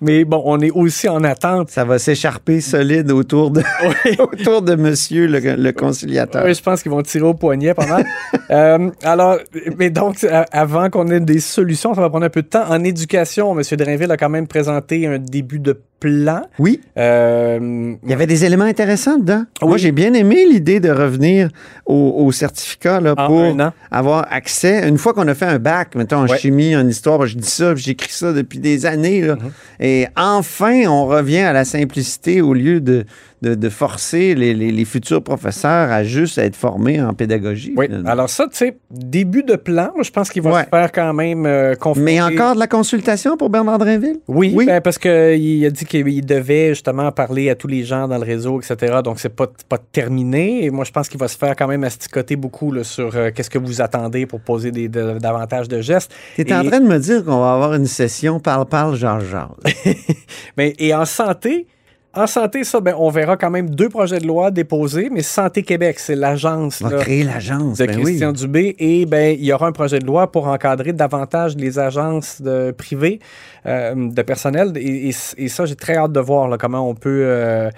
mais 0.00 0.24
bon, 0.24 0.42
on 0.46 0.60
est 0.60 0.70
aussi 0.70 1.08
en 1.08 1.19
attente. 1.24 1.70
Ça 1.70 1.84
va 1.84 1.98
s'écharper 1.98 2.60
solide 2.60 3.10
autour 3.12 3.50
de, 3.50 3.62
autour 4.18 4.62
de 4.62 4.74
monsieur 4.74 5.26
le, 5.26 5.38
le 5.56 5.72
conciliateur. 5.72 6.44
Oui, 6.44 6.54
je 6.54 6.62
pense 6.62 6.82
qu'ils 6.82 6.92
vont 6.92 7.02
tirer 7.02 7.24
au 7.26 7.34
poignet 7.34 7.74
pas 7.74 7.86
mal. 7.86 8.04
Euh, 8.50 8.90
alors, 9.04 9.38
mais 9.78 9.90
donc, 9.90 10.24
à- 10.24 10.44
avant 10.50 10.90
qu'on 10.90 11.06
ait 11.06 11.20
des 11.20 11.38
solutions, 11.38 11.94
ça 11.94 12.00
va 12.00 12.10
prendre 12.10 12.26
un 12.26 12.30
peu 12.30 12.42
de 12.42 12.48
temps. 12.48 12.64
En 12.68 12.82
éducation, 12.82 13.56
M. 13.56 13.62
Drainville 13.76 14.10
a 14.10 14.16
quand 14.16 14.28
même 14.28 14.48
présenté 14.48 15.06
un 15.06 15.18
début 15.18 15.60
de 15.60 15.80
plan. 16.00 16.42
Oui, 16.58 16.80
Euh, 16.98 17.94
il 18.02 18.10
y 18.10 18.12
avait 18.12 18.26
des 18.26 18.44
éléments 18.44 18.64
intéressants 18.64 19.18
dedans. 19.18 19.44
Moi, 19.62 19.76
j'ai 19.76 19.92
bien 19.92 20.14
aimé 20.14 20.46
l'idée 20.50 20.80
de 20.80 20.90
revenir 20.90 21.48
au, 21.86 22.14
au 22.26 22.32
certificat 22.32 23.00
là, 23.00 23.14
pour 23.14 23.56
avoir 23.90 24.26
accès. 24.30 24.88
Une 24.88 24.98
fois 24.98 25.12
qu'on 25.12 25.28
a 25.28 25.34
fait 25.34 25.44
un 25.46 25.58
bac, 25.58 25.94
mettons 25.94 26.16
en 26.18 26.26
Ouais. 26.26 26.38
chimie, 26.38 26.74
en 26.76 26.86
histoire, 26.88 27.26
je 27.26 27.36
dis 27.36 27.48
ça, 27.48 27.74
puis 27.74 27.82
j'écris 27.82 28.12
ça 28.12 28.32
depuis 28.32 28.58
des 28.58 28.86
années. 28.86 29.20
là. 29.22 29.34
Mm-hmm. 29.34 29.84
Et 29.84 30.06
enfin, 30.16 30.82
on 30.88 31.06
revient 31.06 31.38
à 31.40 31.52
la 31.52 31.64
simplicité 31.64 32.40
au 32.40 32.54
lieu 32.54 32.80
de, 32.80 33.04
de, 33.42 33.54
de 33.54 33.68
forcer 33.68 34.34
les, 34.34 34.52
les- 34.54 34.70
les 34.70 34.84
futurs 34.84 35.22
professeurs 35.22 35.90
à 35.90 36.04
juste 36.04 36.38
être 36.38 36.56
formés 36.56 37.00
en 37.00 37.14
pédagogie. 37.14 37.72
Oui, 37.76 37.86
finalement. 37.86 38.08
alors 38.10 38.28
ça, 38.28 38.44
tu 38.50 38.56
sais, 38.56 38.76
début 38.90 39.42
de 39.42 39.56
plan, 39.56 39.90
moi, 39.94 40.02
je 40.02 40.10
pense 40.10 40.28
qu'il 40.30 40.42
va 40.42 40.50
Ouais. 40.52 40.64
se 40.64 40.68
faire 40.68 40.92
quand 40.92 41.12
même 41.14 41.46
euh, 41.46 41.74
Mais 41.96 42.20
encore 42.20 42.54
de 42.54 42.58
la 42.60 42.66
consultation 42.66 43.36
pour 43.36 43.48
Bernard 43.50 43.78
Drinville? 43.78 44.20
Oui, 44.28 44.52
Oui. 44.54 44.66
ben, 44.66 44.80
parce 44.80 44.98
qu'il 44.98 45.64
a 45.66 45.70
dit 45.70 45.84
qu'il 45.86 46.24
devait 46.26 46.68
justement 46.70 47.10
parler 47.12 47.48
à 47.50 47.54
tous 47.54 47.66
les 47.68 47.82
gens 47.84 48.06
dans 48.08 48.18
le 48.18 48.24
réseau, 48.24 48.60
etc. 48.60 48.98
Donc, 49.02 49.18
c'est 49.20 49.34
pas, 49.34 49.46
pas 49.68 49.78
terminé. 49.78 50.64
Et 50.64 50.70
moi, 50.70 50.84
je 50.84 50.90
pense 50.92 51.08
qu'il 51.08 51.18
va 51.20 51.28
se 51.28 51.36
faire 51.38 51.56
quand 51.56 51.66
même 51.68 51.84
asticoter 51.84 52.36
beaucoup 52.36 52.72
là, 52.72 52.84
sur 52.84 53.14
euh, 53.16 53.30
qu'est-ce 53.34 53.50
que 53.50 53.58
vous 53.58 53.80
attendez 53.80 54.26
pour 54.26 54.40
poser 54.40 54.70
des, 54.70 54.88
de- 54.88 55.18
davantage 55.18 55.68
de 55.68 55.80
gestes. 55.80 56.12
Tu 56.36 56.42
es 56.42 56.52
en 56.54 56.64
train 56.64 56.80
de 56.80 56.86
me 56.86 56.98
dire 56.98 57.24
qu'on 57.24 57.40
va 57.40 57.54
avoir 57.54 57.74
une 57.74 57.86
session 57.86 58.38
parle-parle, 58.40 58.96
genre-genre. 58.96 59.56
Ben, 60.56 60.72
et 60.78 60.94
en 60.94 61.04
santé, 61.04 61.66
en 62.12 62.26
santé, 62.26 62.64
ça, 62.64 62.80
ben, 62.80 62.94
on 62.98 63.08
verra 63.10 63.36
quand 63.36 63.50
même 63.50 63.70
deux 63.70 63.88
projets 63.88 64.18
de 64.18 64.26
loi 64.26 64.50
déposés, 64.50 65.10
mais 65.12 65.22
Santé 65.22 65.62
Québec, 65.62 65.98
c'est 66.00 66.16
l'agence 66.16 66.80
On 66.82 66.88
va 66.88 66.96
là, 66.96 67.02
créer 67.02 67.22
l'agence. 67.22 67.78
de 67.78 67.86
ben 67.86 67.96
oui. 67.98 68.02
Christian 68.02 68.32
Dubé. 68.32 68.74
Et 68.80 69.06
ben, 69.06 69.36
il 69.38 69.44
y 69.44 69.52
aura 69.52 69.68
un 69.68 69.72
projet 69.72 70.00
de 70.00 70.06
loi 70.06 70.32
pour 70.32 70.48
encadrer 70.48 70.92
davantage 70.92 71.54
les 71.56 71.78
agences 71.78 72.42
de, 72.42 72.72
privées 72.72 73.20
euh, 73.66 73.94
de 74.10 74.22
personnel. 74.22 74.72
Et, 74.76 75.10
et- 75.10 75.14
et 75.38 75.48
ça, 75.48 75.66
j'ai 75.66 75.76
très 75.76 75.96
hâte 75.96 76.12
de 76.12 76.20
voir 76.20 76.48
là, 76.48 76.58
comment 76.58 76.88
on 76.88 76.94
peut 76.96 77.22
euh, 77.24 77.70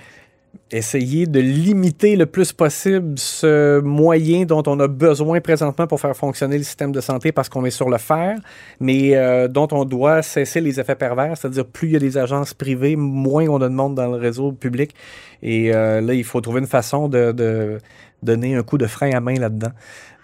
essayer 0.71 1.27
de 1.27 1.41
limiter 1.41 2.17
le 2.17 2.27
plus 2.27 2.53
possible 2.53 3.19
ce 3.19 3.81
moyen 3.81 4.45
dont 4.45 4.63
on 4.67 4.81
a 4.81 4.89
besoin 4.89 5.41
présentement 5.41 5.87
pour 5.87 6.01
faire 6.01 6.17
fonctionner 6.17 6.57
le 6.57 6.65
système 6.65 6.93
de 6.93 7.01
santé 7.01 7.31
parce 7.31 7.49
qu'on 7.49 7.65
est 7.65 7.71
sur 7.71 7.91
le 7.91 7.99
fer, 7.99 8.39
mais 8.81 9.15
euh, 9.15 9.49
dont 9.49 9.69
on 9.73 9.85
doit 9.85 10.23
cesser 10.23 10.61
les 10.61 10.81
effets 10.81 10.95
pervers, 10.95 11.37
c'est-à-dire 11.37 11.67
plus 11.67 11.89
il 11.89 11.93
y 11.93 11.97
a 11.97 12.01
des 12.01 12.17
agences 12.17 12.55
privées, 12.55 12.97
moins 12.97 13.47
on 13.49 13.61
a 13.61 13.69
de 13.69 13.75
monde 13.75 13.95
dans 13.95 14.11
le 14.11 14.17
réseau 14.17 14.53
public. 14.53 14.95
Et 15.43 15.75
euh, 15.75 16.01
là, 16.01 16.15
il 16.15 16.25
faut 16.25 16.41
trouver 16.41 16.61
une 16.61 16.67
façon 16.67 17.09
de, 17.09 17.33
de 17.33 17.79
donner 18.23 18.55
un 18.55 18.63
coup 18.63 18.79
de 18.79 18.87
frein 18.87 19.11
à 19.13 19.21
main 19.21 19.35
là-dedans. 19.35 19.71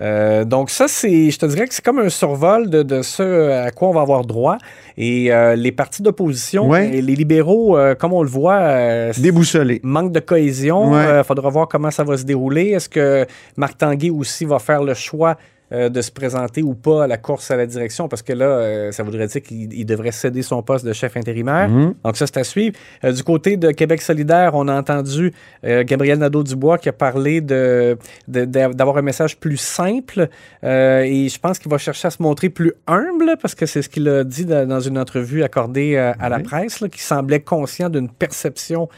Euh, 0.01 0.45
donc 0.45 0.71
ça, 0.71 0.87
c'est, 0.89 1.31
je 1.31 1.39
te 1.39 1.47
dirais 1.47 1.67
que 1.67 1.75
c'est 1.75 1.85
comme 1.85 1.99
un 1.99 2.09
survol 2.09 2.71
de, 2.71 2.83
de 2.83 3.03
ce 3.03 3.51
à 3.51 3.71
quoi 3.73 3.89
on 3.89 3.93
va 3.93 4.01
avoir 4.03 4.25
droit. 4.25 4.59
Et 4.97 5.33
euh, 5.33 5.57
les 5.57 5.73
partis 5.73 6.03
d'opposition, 6.03 6.69
Ouais. 6.69 6.89
et 6.97 7.03
les 7.03 7.17
libéraux, 7.17 7.77
euh, 7.77 7.95
comme 7.95 8.13
on 8.13 8.23
le 8.23 8.29
voit, 8.29 8.59
euh, 8.61 9.13
Déboussolé. 9.19 9.81
manque 9.83 10.13
de 10.13 10.21
cohésion. 10.21 10.93
Il 10.93 10.95
Ouais. 10.97 11.25
faudra 11.25 11.49
voir 11.51 11.69
comment 11.69 11.91
ça 11.91 12.05
va 12.05 12.17
se 12.17 12.25
dérouler. 12.25 12.69
Est-ce 12.71 12.89
que 12.89 13.27
Marc 13.57 13.79
Tanguay 13.79 14.11
aussi 14.11 14.45
va 14.45 14.59
faire 14.61 14.83
le 14.85 14.95
choix 14.95 15.37
euh, 15.73 15.89
de 15.89 16.01
se 16.01 16.11
présenter 16.11 16.63
ou 16.63 16.75
pas 16.75 17.05
à 17.05 17.07
la 17.07 17.17
course 17.19 17.51
à 17.51 17.57
la 17.57 17.67
direction? 17.67 18.09
Parce 18.09 18.23
que 18.23 18.33
là, 18.33 18.47
euh, 18.47 18.93
ça 18.93 19.03
voudrait 19.03 19.27
dire 19.27 19.43
qu'il 19.43 19.73
il 19.73 19.85
devrait 19.85 20.13
céder 20.13 20.43
son 20.43 20.63
poste 20.63 20.85
de 20.85 20.93
chef 20.93 21.17
intérimaire. 21.17 21.69
Mhm. 21.69 21.95
Donc 22.05 22.17
ça, 22.17 22.27
c'est 22.27 22.39
à 22.39 22.45
suivre. 22.45 22.77
Euh, 23.05 23.13
du 23.13 23.23
côté 23.23 23.57
de 23.57 23.71
Québec 23.71 24.01
solidaire, 24.03 24.53
on 24.55 24.69
a 24.69 24.75
entendu 24.75 25.33
Gabriel 25.63 26.19
Nadeau-Dubois 26.19 26.79
qui 26.79 26.89
a 26.89 26.93
parlé 26.93 27.41
de, 27.41 27.99
d'avoir 28.27 28.97
un 28.97 29.03
message 29.03 29.39
plus 29.39 29.57
simple 29.57 30.29
et 30.63 31.29
je 31.29 31.39
pense 31.39 31.59
qu'il 31.59 31.71
va 31.71 31.79
chercher 31.79 32.09
à 32.09 32.11
se 32.11 32.23
montrer 32.23 32.49
plus 32.49 32.73
humble 32.87 33.37
parce 33.41 33.55
que 33.55 33.67
c'est 33.67 33.83
ce 33.83 33.89
qu'il 33.89 34.09
a 34.09 34.25
dit 34.25 34.45
dans 34.45 34.81
une 34.81 34.99
entrevue 34.99 35.43
accordée 35.43 35.97
à 35.97 36.29
la 36.29 36.41
presse, 36.41 36.81
là, 36.81 36.89
qui 36.89 37.01
semblait 37.01 37.41
conscient 37.41 37.89
d'une 37.89 38.09
perception 38.09 38.89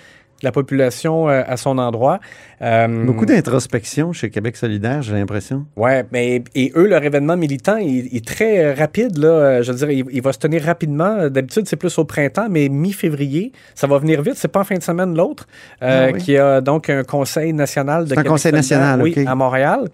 la 0.42 0.52
population 0.52 1.28
euh, 1.28 1.42
à 1.47 1.56
son 1.56 1.78
endroit. 1.78 2.20
Euh, 2.62 3.04
Beaucoup 3.04 3.26
d'introspection 3.26 4.12
chez 4.12 4.30
Québec 4.30 4.56
solidaire, 4.56 5.02
j'ai 5.02 5.14
l'impression. 5.14 5.66
Ouais, 5.76 6.04
mais 6.12 6.42
et 6.54 6.73
eux, 6.76 6.87
leur 6.87 7.02
événement 7.02 7.37
militant 7.37 7.76
il, 7.76 8.14
est 8.14 8.25
très 8.25 8.64
euh, 8.64 8.75
rapide. 8.75 9.16
Là, 9.18 9.62
je 9.62 9.73
veux 9.73 9.78
dire, 9.78 9.90
il, 9.90 10.04
il 10.12 10.23
va 10.23 10.32
se 10.32 10.38
tenir 10.38 10.62
rapidement. 10.62 11.28
D'habitude, 11.28 11.66
c'est 11.66 11.76
plus 11.76 11.97
au 11.99 12.04
printemps, 12.04 12.49
mais 12.50 12.68
mi-février, 12.68 13.52
ça 13.75 13.87
va 13.87 13.99
venir 13.99 14.23
vite. 14.23 14.35
C'est 14.37 14.49
pas 14.49 14.61
en 14.61 14.64
fin 14.64 14.76
de 14.76 14.82
semaine 14.82 15.16
l'autre, 15.16 15.47
euh, 15.82 16.09
Ah 16.09 16.12
oui. 16.12 16.20
qui 16.20 16.37
a 16.37 16.61
donc 16.61 16.90
un 16.90 17.04
conseil 17.04 17.52
national 17.52 18.04
de 18.04 18.12
un 18.12 18.16
Québec 18.16 18.30
conseil 18.30 18.52
national, 18.52 19.02
oui, 19.02 19.14
à 19.26 19.35
Montréal. 19.35 19.88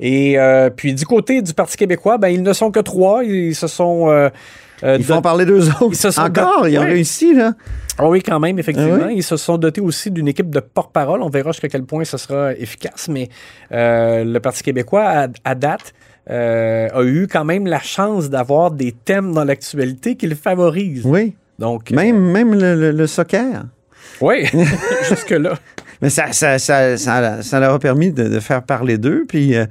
Et 0.00 0.38
euh, 0.38 0.70
puis 0.70 0.94
du 0.94 1.06
côté 1.06 1.42
du 1.42 1.54
Parti 1.54 1.76
québécois, 1.76 2.18
ben 2.18 2.28
ils 2.28 2.42
ne 2.42 2.52
sont 2.52 2.70
que 2.70 2.80
trois. 2.80 3.24
Ils 3.24 3.54
se 3.54 3.66
sont 3.66 4.30
euh, 4.82 4.94
Euh, 4.94 4.96
Ils 4.98 5.04
font 5.04 5.16
de- 5.16 5.20
parler 5.22 5.44
d'eux 5.44 5.68
autres. 5.68 5.88
Ils 5.92 5.96
se 5.96 6.10
sont 6.10 6.22
Encore, 6.22 6.66
ils 6.68 6.78
ont 6.78 6.82
Ouais. 6.82 6.88
réussi, 6.92 7.34
là. 7.34 7.52
Ah 7.96 8.08
oui, 8.08 8.22
quand 8.22 8.40
même, 8.40 8.58
effectivement. 8.58 8.98
Ah 9.02 9.06
oui? 9.08 9.14
Ils 9.18 9.22
se 9.22 9.36
sont 9.36 9.56
dotés 9.56 9.80
aussi 9.80 10.10
d'une 10.10 10.26
équipe 10.28 10.50
de 10.50 10.60
porte-parole. 10.60 11.22
On 11.22 11.28
verra 11.28 11.52
jusqu'à 11.52 11.68
quel 11.68 11.84
point 11.84 12.04
ce 12.04 12.16
sera 12.16 12.52
efficace, 12.54 13.08
mais 13.08 13.28
euh, 13.72 14.24
le 14.24 14.40
Parti 14.40 14.62
québécois, 14.62 15.04
à, 15.04 15.28
à 15.44 15.54
date, 15.54 15.92
euh, 16.30 16.88
a 16.92 17.02
eu 17.04 17.28
quand 17.30 17.44
même 17.44 17.66
la 17.66 17.80
chance 17.80 18.30
d'avoir 18.30 18.70
des 18.72 18.92
thèmes 18.92 19.32
dans 19.32 19.44
l'actualité 19.44 20.16
qui 20.16 20.26
le 20.26 20.34
favorisent. 20.34 21.04
Oui. 21.04 21.34
Donc, 21.60 21.90
Même, 21.92 22.18
même 22.32 22.52
le, 22.54 22.74
le- 22.74 22.90
le 22.90 23.06
soccer. 23.06 23.62
oui, 24.20 24.46
jusque-là. 25.08 25.54
Mais 26.02 26.10
ça, 26.10 26.32
ça, 26.32 26.58
ça, 26.58 26.96
ça, 26.96 27.60
leur 27.60 27.74
a 27.74 27.78
permis 27.78 28.10
de, 28.10 28.24
de 28.28 28.40
faire 28.40 28.62
parler 28.64 28.98
d'eux. 28.98 29.24
Puis, 29.28 29.54
euh, 29.54 29.66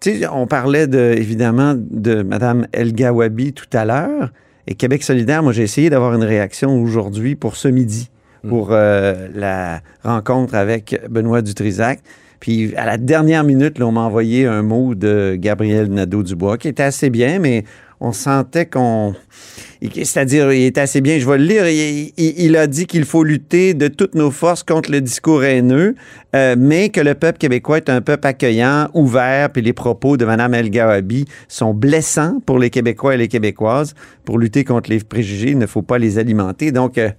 tu 0.00 0.20
sais, 0.20 0.26
on 0.28 0.46
parlait 0.46 0.86
de, 0.86 1.14
évidemment 1.16 1.74
de 1.76 2.22
Mme 2.22 2.66
El 2.72 2.94
Gawabi 2.94 3.52
tout 3.52 3.66
à 3.74 3.84
l'heure. 3.84 4.30
Et 4.66 4.74
Québec 4.74 5.02
solidaire, 5.02 5.42
moi, 5.42 5.52
j'ai 5.52 5.62
essayé 5.62 5.90
d'avoir 5.90 6.14
une 6.14 6.24
réaction 6.24 6.80
aujourd'hui 6.82 7.36
pour 7.36 7.56
ce 7.56 7.68
midi, 7.68 8.10
pour 8.48 8.70
euh, 8.72 9.28
la 9.34 9.80
rencontre 10.02 10.54
avec 10.54 11.00
Benoît 11.08 11.40
Dutrisac. 11.40 12.00
Puis, 12.40 12.74
à 12.76 12.84
la 12.84 12.96
dernière 12.96 13.44
minute, 13.44 13.78
là, 13.78 13.86
on 13.86 13.92
m'a 13.92 14.00
envoyé 14.00 14.46
un 14.46 14.62
mot 14.62 14.94
de 14.94 15.36
Gabriel 15.38 15.88
Nadeau-Dubois 15.88 16.58
qui 16.58 16.68
était 16.68 16.82
assez 16.82 17.10
bien, 17.10 17.38
mais 17.38 17.64
on 18.00 18.12
sentait 18.12 18.66
qu'on. 18.66 19.14
C'est-à-dire, 20.02 20.52
il 20.52 20.64
était 20.64 20.80
assez 20.80 21.00
bien, 21.00 21.18
je 21.18 21.28
vais 21.28 21.38
le 21.38 21.44
lire. 21.44 21.68
Il, 21.68 22.12
il- 22.16 22.34
il 22.44 22.56
a 22.56 22.66
dit 22.66 22.86
qu'il 22.86 23.04
faut 23.04 23.22
lutter 23.24 23.74
de 23.74 23.88
toutes 23.88 24.14
nos 24.14 24.30
forces 24.30 24.62
contre 24.62 24.90
le 24.90 25.00
discours 25.00 25.44
haineux, 25.44 25.94
euh, 26.34 26.56
mais 26.58 26.88
que 26.88 27.00
le 27.00 27.14
peuple 27.14 27.38
québécois 27.38 27.76
est 27.76 27.90
un 27.90 28.00
peuple 28.00 28.26
accueillant, 28.26 28.88
ouvert, 28.94 29.50
puis 29.50 29.62
les 29.62 29.72
propos 29.74 30.16
de 30.16 30.24
Mme 30.24 30.54
El 30.54 30.70
Gawabi 30.70 31.26
sont 31.48 31.74
blessants 31.74 32.40
pour 32.46 32.58
les 32.58 32.70
Québécois 32.70 33.14
et 33.14 33.18
les 33.18 33.28
Québécoises. 33.28 33.94
Pour 34.24 34.38
lutter 34.38 34.64
contre 34.64 34.90
les 34.90 34.98
préjugés, 35.00 35.50
il 35.50 35.58
ne 35.58 35.66
faut 35.66 35.82
pas 35.82 35.98
les 35.98 36.18
alimenter. 36.18 36.72
Donc, 36.72 36.96
euh, 36.98 37.10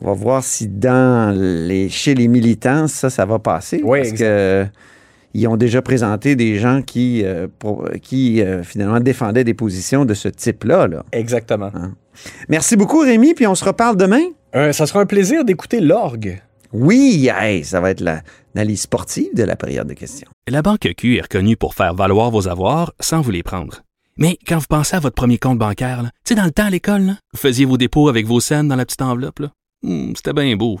on 0.00 0.06
va 0.06 0.12
voir 0.14 0.44
si 0.44 0.68
dans 0.68 1.34
les, 1.36 1.88
chez 1.90 2.14
les 2.14 2.28
militants, 2.28 2.86
ça, 2.88 3.10
ça 3.10 3.26
va 3.26 3.38
passer. 3.38 3.82
Oui, 3.84 3.98
parce 3.98 4.12
que 4.12 4.66
ils 5.34 5.46
ont 5.48 5.56
déjà 5.56 5.82
présenté 5.82 6.36
des 6.36 6.58
gens 6.58 6.82
qui, 6.82 7.22
euh, 7.24 7.46
pour- 7.58 7.88
qui 8.02 8.40
euh, 8.42 8.62
finalement 8.62 9.00
défendaient 9.00 9.44
des 9.44 9.54
positions 9.54 10.04
de 10.04 10.14
ce 10.14 10.28
type-là. 10.28 10.88
Là. 10.88 11.04
Exactement. 11.12 11.70
Merci 12.48 12.76
beaucoup, 12.76 13.00
Rémi, 13.00 13.34
puis 13.34 13.46
on 13.46 13.54
se 13.54 13.64
reparle 13.64 13.96
demain. 13.96 14.22
Euh, 14.54 14.72
ça 14.72 14.86
sera 14.86 15.00
un 15.00 15.06
plaisir 15.06 15.44
d'écouter 15.44 15.80
l'orgue. 15.80 16.40
Oui, 16.72 17.28
hey, 17.34 17.64
ça 17.64 17.80
va 17.80 17.90
être 17.90 18.00
la- 18.00 18.22
l'analyse 18.54 18.82
sportive 18.82 19.34
de 19.34 19.42
la 19.44 19.56
période 19.56 19.86
de 19.86 19.94
questions. 19.94 20.28
La 20.48 20.62
Banque 20.62 20.88
Q 20.96 21.16
est 21.16 21.22
reconnue 21.22 21.56
pour 21.56 21.74
faire 21.74 21.94
valoir 21.94 22.30
vos 22.30 22.48
avoirs 22.48 22.92
sans 23.00 23.20
vous 23.20 23.30
les 23.30 23.42
prendre. 23.42 23.82
Mais 24.18 24.36
quand 24.46 24.58
vous 24.58 24.66
pensez 24.68 24.94
à 24.96 25.00
votre 25.00 25.14
premier 25.14 25.38
compte 25.38 25.58
bancaire, 25.58 26.02
tu 26.02 26.08
sais, 26.30 26.34
dans 26.34 26.44
le 26.44 26.50
temps 26.50 26.66
à 26.66 26.70
l'école, 26.70 27.02
là, 27.02 27.12
vous 27.32 27.38
faisiez 27.38 27.64
vos 27.64 27.78
dépôts 27.78 28.08
avec 28.08 28.26
vos 28.26 28.40
scènes 28.40 28.68
dans 28.68 28.76
la 28.76 28.84
petite 28.84 29.00
enveloppe. 29.02 29.40
Hmm, 29.82 30.12
C'était 30.14 30.34
bien 30.34 30.54
beau. 30.56 30.80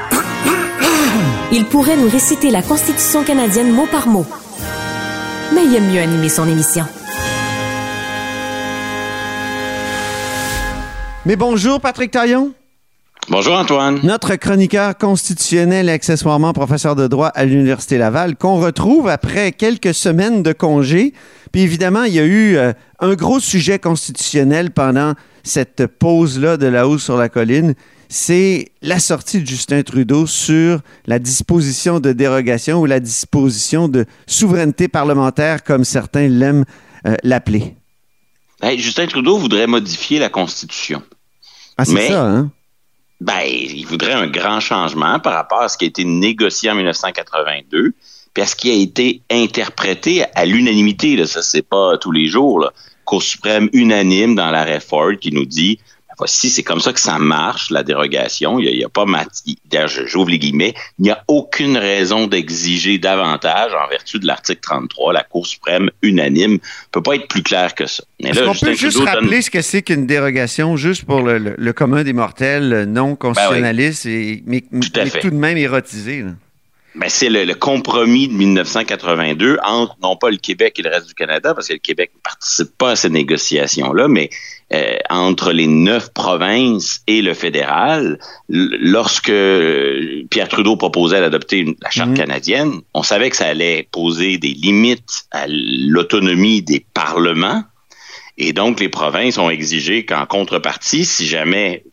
Il 1.53 1.65
pourrait 1.65 1.97
nous 1.97 2.09
réciter 2.09 2.49
la 2.49 2.61
Constitution 2.61 3.25
canadienne 3.25 3.73
mot 3.73 3.85
par 3.85 4.07
mot. 4.07 4.25
Mais 5.53 5.65
il 5.65 5.75
aime 5.75 5.91
mieux 5.91 5.99
animer 5.99 6.29
son 6.29 6.47
émission. 6.47 6.85
Mais 11.25 11.35
bonjour, 11.35 11.81
Patrick 11.81 12.11
Taillon. 12.11 12.53
Bonjour 13.29 13.55
Antoine. 13.55 13.99
Notre 14.01 14.35
chroniqueur 14.35 14.97
constitutionnel 14.97 15.89
et 15.89 15.91
accessoirement 15.91 16.53
professeur 16.53 16.95
de 16.95 17.07
droit 17.07 17.27
à 17.27 17.43
l'Université 17.43 17.97
Laval, 17.97 18.37
qu'on 18.37 18.61
retrouve 18.61 19.09
après 19.09 19.51
quelques 19.51 19.93
semaines 19.93 20.43
de 20.43 20.53
congé. 20.53 21.13
Puis 21.51 21.63
évidemment, 21.63 22.03
il 22.03 22.13
y 22.13 22.19
a 22.19 22.25
eu 22.25 22.55
euh, 22.55 22.71
un 23.01 23.13
gros 23.15 23.41
sujet 23.41 23.77
constitutionnel 23.77 24.71
pendant 24.71 25.15
cette 25.43 25.85
pause-là 25.85 26.55
de 26.55 26.67
la 26.67 26.87
hausse 26.87 27.03
sur 27.03 27.17
la 27.17 27.27
colline. 27.27 27.75
C'est 28.13 28.73
la 28.81 28.99
sortie 28.99 29.41
de 29.41 29.47
Justin 29.47 29.83
Trudeau 29.83 30.27
sur 30.27 30.81
la 31.05 31.17
disposition 31.17 32.01
de 32.01 32.11
dérogation 32.11 32.81
ou 32.81 32.85
la 32.85 32.99
disposition 32.99 33.87
de 33.87 34.05
souveraineté 34.27 34.89
parlementaire, 34.89 35.63
comme 35.63 35.85
certains 35.85 36.27
l'aiment 36.27 36.65
euh, 37.07 37.15
l'appeler. 37.23 37.77
Hey, 38.61 38.77
Justin 38.79 39.07
Trudeau 39.07 39.37
voudrait 39.37 39.65
modifier 39.65 40.19
la 40.19 40.27
Constitution. 40.27 41.01
Ah, 41.77 41.85
c'est 41.85 42.09
ça, 42.09 42.25
hein? 42.25 42.51
Ben, 43.21 43.43
il 43.45 43.85
voudrait 43.85 44.11
un 44.11 44.27
grand 44.27 44.59
changement 44.59 45.21
par 45.21 45.31
rapport 45.31 45.61
à 45.61 45.69
ce 45.69 45.77
qui 45.77 45.85
a 45.85 45.87
été 45.87 46.03
négocié 46.03 46.69
en 46.69 46.75
1982, 46.75 47.93
puis 48.33 48.43
à 48.43 48.45
ce 48.45 48.57
qui 48.57 48.71
a 48.71 48.73
été 48.73 49.21
interprété 49.31 50.25
à 50.35 50.43
l'unanimité. 50.43 51.25
Ça, 51.27 51.41
c'est 51.41 51.61
pas 51.61 51.97
tous 51.97 52.11
les 52.11 52.27
jours. 52.27 52.59
Là. 52.59 52.73
Cour 53.05 53.23
suprême 53.23 53.69
unanime 53.71 54.35
dans 54.35 54.51
l'arrêt 54.51 54.81
Ford 54.81 55.13
qui 55.17 55.31
nous 55.31 55.45
dit 55.45 55.79
ben, 56.21 56.25
voici, 56.27 56.49
c'est 56.51 56.63
comme 56.63 56.79
ça 56.79 56.93
que 56.93 56.99
ça 56.99 57.17
marche, 57.17 57.71
la 57.71 57.83
dérogation. 57.83 58.59
Il 58.59 58.75
n'y 58.77 58.83
a, 58.83 58.87
a 58.87 58.89
pas 58.89 59.05
j'ouvre 59.87 60.29
les 60.29 60.37
guillemets, 60.39 60.73
il 60.99 61.03
n'y 61.03 61.09
a 61.09 61.23
aucune 61.27 61.77
raison 61.77 62.27
d'exiger 62.27 62.99
davantage 62.99 63.71
en 63.73 63.87
vertu 63.89 64.19
de 64.19 64.27
l'article 64.27 64.59
33. 64.61 65.13
La 65.13 65.23
Cour 65.23 65.47
suprême 65.47 65.89
unanime 66.03 66.59
peut 66.91 67.01
pas 67.01 67.15
être 67.15 67.27
plus 67.27 67.41
clair 67.43 67.73
que 67.73 67.87
ça. 67.87 68.03
Est-ce 68.19 68.43
qu'on 68.43 68.53
peut 68.53 68.73
juste 68.73 68.97
Trudeau 68.97 69.11
donne- 69.11 69.23
rappeler 69.23 69.41
ce 69.41 69.49
que 69.49 69.61
c'est 69.61 69.81
qu'une 69.81 70.05
dérogation, 70.05 70.77
juste 70.77 71.05
pour 71.05 71.21
le, 71.21 71.37
le- 71.39 71.55
le 71.57 71.73
commun 71.73 72.03
des 72.03 72.13
mortels 72.13 72.85
non 72.87 73.15
constitutionnalistes, 73.15 74.05
et, 74.05 74.43
mais, 74.45 74.63
tout 75.21 75.29
de 75.31 75.35
même 75.35 75.57
érotisés? 75.57 76.21
là? 76.21 76.31
Ben, 76.93 77.07
c'est 77.09 77.29
le, 77.29 77.45
le 77.45 77.55
compromis 77.55 78.27
de 78.27 78.33
1982 78.33 79.57
entre 79.63 79.95
non 80.03 80.17
pas 80.17 80.29
le 80.29 80.35
Québec 80.37 80.77
et 80.77 80.81
le 80.81 80.89
reste 80.89 81.07
du 81.07 81.13
Canada, 81.13 81.53
parce 81.53 81.67
que 81.69 81.73
le 81.73 81.79
Québec 81.79 82.11
ne 82.15 82.19
participe 82.19 82.77
pas 82.77 82.91
à 82.91 82.95
ces 82.97 83.09
négociations-là, 83.09 84.09
mais 84.09 84.29
euh, 84.73 84.97
entre 85.09 85.53
les 85.53 85.67
neuf 85.67 86.13
provinces 86.13 87.01
et 87.07 87.21
le 87.21 87.33
fédéral, 87.33 88.19
lorsque 88.49 89.29
euh, 89.29 90.23
Pierre 90.29 90.49
Trudeau 90.49 90.75
proposait 90.75 91.21
d'adopter 91.21 91.59
une- 91.59 91.75
la 91.81 91.89
charte 91.91 92.09
Mhm. 92.09 92.17
canadienne, 92.17 92.73
on 92.93 93.03
savait 93.03 93.29
que 93.29 93.37
ça 93.37 93.47
allait 93.47 93.87
poser 93.91 94.37
des 94.37 94.49
limites 94.53 95.23
à 95.31 95.45
l'autonomie 95.47 96.61
des 96.61 96.85
parlements, 96.93 97.63
et 98.37 98.51
donc 98.53 98.79
les 98.81 98.89
provinces 98.89 99.37
ont 99.37 99.49
exigé 99.49 100.05
qu'en 100.05 100.25
contrepartie, 100.25 101.05
si 101.05 101.25
jamais 101.25 101.83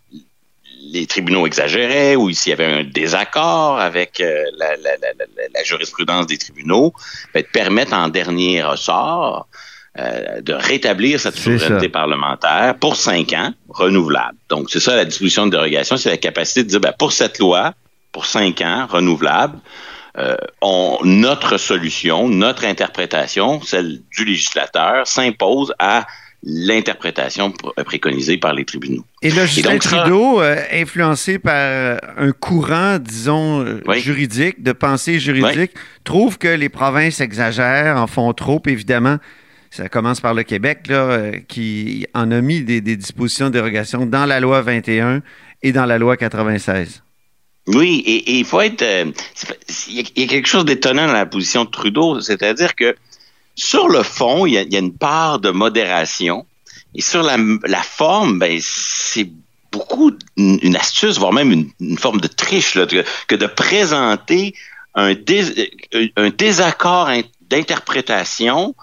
les 0.81 1.07
tribunaux 1.07 1.47
exagéraient 1.47 2.17
ou 2.17 2.31
s'il 2.33 2.51
y 2.51 2.53
avait 2.53 2.64
un 2.81 2.85
désaccord 2.85 3.79
avec 3.81 4.21
euh, 4.21 4.45
la, 4.57 4.77
la- 4.77 4.97
la- 4.97 5.12
la- 5.55 5.64
jurisprudence 5.64 6.27
des 6.27 6.38
tribunaux, 6.38 6.93
ben, 7.35 7.43
de 7.43 7.49
permettre 7.49 7.93
en 7.93 8.09
dernier 8.09 8.62
ressort 8.62 9.47
euh, 9.99 10.41
de 10.41 10.53
rétablir 10.55 11.19
cette 11.19 11.37
souveraineté 11.37 11.87
ça. 11.87 11.91
parlementaire 11.93 12.77
pour 12.81 12.97
cinq 12.97 13.33
ans, 13.33 13.53
renouvelable. 13.69 14.37
Donc, 14.49 14.71
c'est 14.71 14.81
ça 14.81 14.95
la 14.97 15.05
disposition 15.05 15.47
de 15.47 15.51
dérogation, 15.51 15.97
c'est 15.97 16.11
la 16.11 16.17
capacité 16.17 16.62
de 16.62 16.69
dire, 16.69 16.81
ben, 16.81 16.95
pour 16.99 17.12
cette 17.12 17.38
loi, 17.38 17.75
pour 18.12 18.25
cinq 18.27 18.61
ans, 18.61 18.87
renouvelable, 18.88 19.59
euh, 20.17 20.37
on, 20.62 20.99
notre 21.05 21.59
solution, 21.59 22.29
notre 22.29 22.64
interprétation, 22.64 23.61
celle 23.62 24.01
du 24.17 24.25
législateur, 24.25 25.07
s'impose 25.07 25.75
à 25.79 26.07
l'interprétation 26.42 27.51
pr- 27.51 27.85
préconisée 27.85 28.38
par 28.38 28.55
les 28.55 28.64
tribunaux. 28.64 29.05
Et 29.22 29.31
là, 29.31 29.46
Justin 29.46 29.72
donc, 29.72 29.83
Trudeau, 29.83 30.40
euh, 30.40 30.57
influencé 30.72 31.38
par 31.38 31.55
euh, 31.57 31.96
un 32.16 32.33
courant, 32.33 32.98
disons, 32.98 33.64
euh, 33.64 33.81
Oui. 33.87 34.01
juridique, 34.01 34.62
de 34.62 34.72
pensée 34.72 35.18
juridique, 35.18 35.72
trouve 36.05 36.38
que 36.38 36.48
les 36.48 36.68
provinces 36.68 37.20
exagèrent, 37.20 37.96
en 37.96 38.07
font 38.07 38.33
trop, 38.33 38.62
évidemment. 38.66 39.16
Ça 39.70 39.88
commence 39.88 40.20
par 40.20 40.33
le 40.35 40.44
Québec, 40.44 40.87
là, 40.88 40.94
euh, 40.94 41.33
qui 41.48 42.07
en 42.14 42.31
a 42.31 42.40
mis 42.40 42.62
des, 42.62 42.81
des 42.81 42.96
dispositions 42.96 43.46
de 43.46 43.53
dérogation 43.55 44.07
dans 44.07 44.24
la 44.24 44.40
loi 44.40 44.62
21 44.62 45.22
et 45.62 45.72
dans 45.72 45.85
la 45.87 45.98
loi 45.98 46.16
96. 46.16 47.03
Oui, 47.66 48.03
et 48.07 48.38
il 48.38 48.44
faut 48.46 48.62
être. 48.62 48.81
Euh, 48.81 49.05
il 49.88 50.09
y, 50.16 50.24
a 50.24 50.27
quelque 50.27 50.48
chose 50.48 50.64
d'étonnant 50.64 51.07
dans 51.07 51.12
la 51.12 51.27
position 51.27 51.64
de 51.66 51.70
Trudeau, 51.70 52.18
c'est-à-dire 52.20 52.74
que 52.74 52.96
sur 53.59 53.88
le 53.88 54.05
fond, 54.05 54.47
il 54.47 54.53
y, 54.55 54.77
a, 54.77 54.79
une 54.79 54.94
part 54.94 55.40
de 55.40 55.51
modération, 55.51 56.47
et 56.94 57.03
sur 57.03 57.23
la, 57.23 57.37
forme, 57.83 58.38
ben 58.38 58.59
c'est 58.62 59.29
beaucoup 59.73 60.12
une, 60.37 60.77
astuce, 60.77 61.18
voire 61.18 61.33
même 61.33 61.73
une, 61.81 61.99
forme 61.99 62.21
de 62.21 62.29
triche, 62.29 62.77
là, 62.77 62.87
que, 62.87 63.35
de 63.35 63.47
présenter 63.47 64.55
un, 64.94 65.12
un 66.16 66.31
désaccord 66.31 67.11
d'interprétation, 67.51 68.77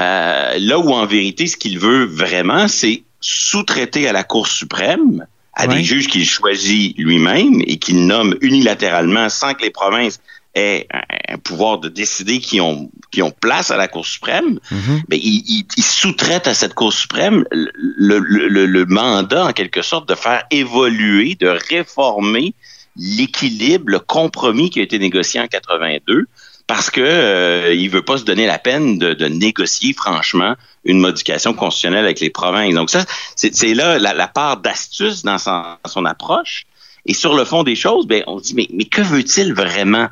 euh, 0.00 0.58
là 0.58 0.78
où 0.78 0.90
en 0.90 1.06
vérité, 1.06 1.46
ce 1.46 1.56
qu'il 1.56 1.78
veut 1.78 2.04
vraiment, 2.04 2.66
c'est 2.66 3.04
sous-traiter 3.20 4.08
à 4.08 4.12
la 4.12 4.24
Cour 4.24 4.48
suprême 4.48 5.24
à 5.54 5.66
des 5.66 5.82
juges 5.82 6.08
qu'il 6.08 6.28
choisit 6.28 6.98
lui-même 6.98 7.62
et 7.66 7.78
qu'il 7.78 8.06
nomme 8.06 8.36
unilatéralement 8.42 9.30
sans 9.30 9.54
que 9.54 9.62
les 9.62 9.70
provinces 9.70 10.20
aient 10.56 10.88
un, 11.28 11.38
pouvoir 11.38 11.78
de 11.78 11.88
décider 11.88 12.40
qui 12.40 12.60
ont 12.60 12.90
qui 13.12 13.22
ont 13.22 13.30
place 13.30 13.70
à 13.70 13.76
la 13.76 13.88
Cour 13.88 14.06
suprême, 14.06 14.58
mhm. 14.70 15.02
mais 15.08 15.18
il, 15.18 15.64
sous-traite 15.78 16.48
à 16.48 16.54
cette 16.54 16.74
Cour 16.74 16.92
suprême 16.92 17.44
le, 17.52 18.18
le, 18.18 18.66
le, 18.66 18.86
mandat 18.86 19.46
en 19.46 19.52
quelque 19.52 19.82
sorte 19.82 20.08
de 20.08 20.14
faire 20.14 20.44
évoluer, 20.50 21.36
de 21.36 21.48
réformer 21.48 22.54
l'équilibre, 22.96 23.84
le 23.86 24.00
compromis 24.00 24.70
qui 24.70 24.80
a 24.80 24.82
été 24.82 24.98
négocié 24.98 25.40
en 25.40 25.46
82 25.46 26.26
parce 26.66 26.90
que 26.90 27.00
euh, 27.00 27.74
il 27.74 27.88
veut 27.90 28.02
pas 28.02 28.18
se 28.18 28.24
donner 28.24 28.46
la 28.46 28.58
peine 28.58 28.98
de, 28.98 29.14
de, 29.14 29.26
négocier 29.26 29.92
franchement 29.92 30.56
une 30.84 30.98
modification 30.98 31.54
constitutionnelle 31.54 32.04
avec 32.04 32.20
les 32.20 32.30
provinces. 32.30 32.74
Donc 32.74 32.90
ça, 32.90 33.04
c'est 33.36 33.74
là 33.74 33.98
la, 33.98 34.28
part 34.28 34.56
d'astuce 34.58 35.22
dans 35.22 35.38
son, 35.38 36.04
approche. 36.04 36.66
Et 37.04 37.14
sur 37.14 37.36
le 37.36 37.44
fond 37.44 37.62
des 37.62 37.76
choses, 37.76 38.06
ben 38.06 38.24
on 38.26 38.38
se 38.38 38.44
dit 38.44 38.54
mais, 38.54 38.68
mais 38.72 38.84
que 38.84 39.00
veut-il 39.00 39.54
vraiment? 39.54 40.08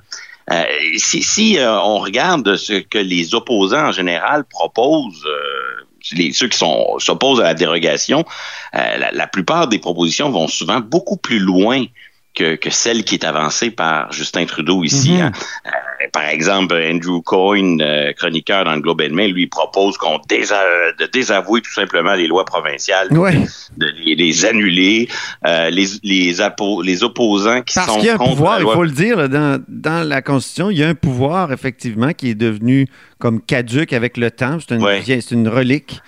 Euh, 0.50 0.64
Si, 0.96 1.22
si 1.22 1.58
euh, 1.58 1.80
on 1.80 1.98
regarde 1.98 2.56
ce 2.56 2.74
que 2.74 2.98
les 2.98 3.34
opposants 3.34 3.88
en 3.88 3.92
général 3.92 4.44
proposent. 4.44 5.24
Euh, 5.26 5.84
les, 6.12 6.34
ceux 6.34 6.48
qui 6.48 6.58
sont 6.58 6.98
s'opposent 6.98 7.40
à 7.40 7.44
la 7.44 7.54
dérogation, 7.54 8.26
la, 8.74 9.10
la, 9.10 9.26
plupart 9.26 9.68
des 9.68 9.78
propositions 9.78 10.28
vont 10.30 10.48
souvent 10.48 10.80
beaucoup 10.80 11.16
plus 11.16 11.38
loin 11.38 11.86
que, 12.34 12.56
que 12.56 12.70
celle 12.70 13.04
qui 13.04 13.14
est 13.14 13.24
avancée 13.24 13.70
par 13.70 14.12
Justin 14.12 14.44
Trudeau 14.44 14.82
ici. 14.84 15.16
Hein. 15.20 15.32
Euh, 15.66 15.70
par 16.12 16.24
exemple, 16.24 16.74
Andrew 16.74 17.22
Coyne, 17.22 17.80
euh, 17.80 18.12
chroniqueur 18.12 18.64
dans 18.64 18.74
le 18.74 18.80
Globe 18.80 19.02
and 19.02 19.14
Mail, 19.14 19.32
lui 19.32 19.46
propose 19.46 19.96
qu'on 19.96 20.18
désa 20.28 20.60
de 20.98 21.06
désavouer 21.06 21.60
tout 21.60 21.72
simplement 21.72 22.14
les 22.14 22.26
lois 22.26 22.44
provinciales, 22.44 23.08
de 23.08 23.86
les, 24.04 24.44
annuler, 24.44 25.08
euh, 25.46 25.70
les, 25.70 25.86
les, 26.02 26.34
les 26.82 27.02
opposants 27.04 27.62
qui 27.62 27.74
Parce 27.74 27.86
sont 27.88 27.96
qu'il 27.96 28.06
y 28.06 28.10
a 28.10 28.14
un 28.14 28.18
pouvoir, 28.18 28.60
il 28.60 28.66
faut 28.66 28.84
le 28.84 28.90
dire, 28.90 29.28
dans, 29.28 29.62
dans 29.68 30.06
la 30.06 30.22
Constitution, 30.22 30.70
il 30.70 30.78
y 30.78 30.82
a 30.82 30.88
un 30.88 30.94
pouvoir 30.94 31.52
effectivement 31.52 32.12
qui 32.12 32.30
est 32.30 32.34
devenu 32.34 32.86
comme 33.18 33.40
caduque 33.40 33.92
avec 33.92 34.16
le 34.16 34.30
temps. 34.30 34.58
C'est 34.60 34.74
une, 34.74 35.40
une 35.40 35.48
relique 35.48 36.00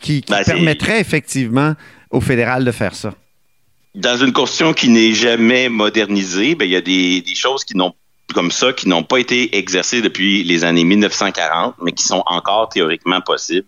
qui, 0.00 0.22
qui 0.22 0.32
ben, 0.32 0.42
permettrait 0.44 1.00
effectivement 1.00 1.74
au 2.10 2.20
fédéral 2.20 2.64
de 2.64 2.72
faire 2.72 2.94
ça 2.94 3.12
dans 3.94 4.16
une 4.16 4.32
constitution 4.32 4.72
qui 4.74 4.88
n'est 4.88 5.12
jamais 5.12 5.68
modernisée, 5.68 6.54
ben, 6.54 6.64
il 6.64 6.70
y 6.70 6.76
a 6.76 6.80
des, 6.80 7.20
des 7.20 7.34
choses 7.34 7.64
qui 7.64 7.76
n'ont 7.76 7.94
comme 8.34 8.50
ça 8.50 8.72
qui 8.72 8.88
n'ont 8.88 9.02
pas 9.02 9.18
été 9.18 9.56
exercées 9.56 10.02
depuis 10.02 10.44
les 10.44 10.64
années 10.64 10.84
1940, 10.84 11.76
mais 11.82 11.92
qui 11.92 12.04
sont 12.04 12.22
encore 12.26 12.68
théoriquement 12.68 13.20
possibles. 13.20 13.66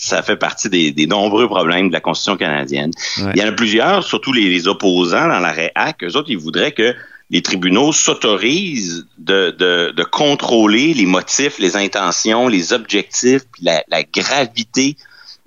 Ça 0.00 0.22
fait 0.22 0.36
partie 0.36 0.68
des, 0.68 0.92
des 0.92 1.08
nombreux 1.08 1.48
problèmes 1.48 1.88
de 1.88 1.92
la 1.92 2.00
Constitution 2.00 2.36
canadienne. 2.36 2.92
Il 3.34 3.36
y 3.36 3.42
en 3.42 3.48
a 3.48 3.52
plusieurs, 3.52 4.04
surtout 4.04 4.32
les, 4.32 4.68
opposants 4.68 5.26
dans 5.26 5.40
l'arrêt 5.40 5.72
HAC. 5.74 6.04
Eux 6.04 6.16
autres, 6.16 6.30
ils 6.30 6.38
voudraient 6.38 6.70
que 6.70 6.94
les 7.30 7.42
tribunaux 7.42 7.92
s'autorisent 7.92 9.06
de, 9.18 9.50
de, 9.58 9.92
de, 9.94 10.04
contrôler 10.04 10.94
les 10.94 11.04
motifs, 11.04 11.58
les 11.58 11.76
intentions, 11.76 12.46
les 12.46 12.72
objectifs, 12.72 13.42
puis 13.52 13.64
la, 13.64 13.82
la 13.88 14.04
gravité 14.04 14.96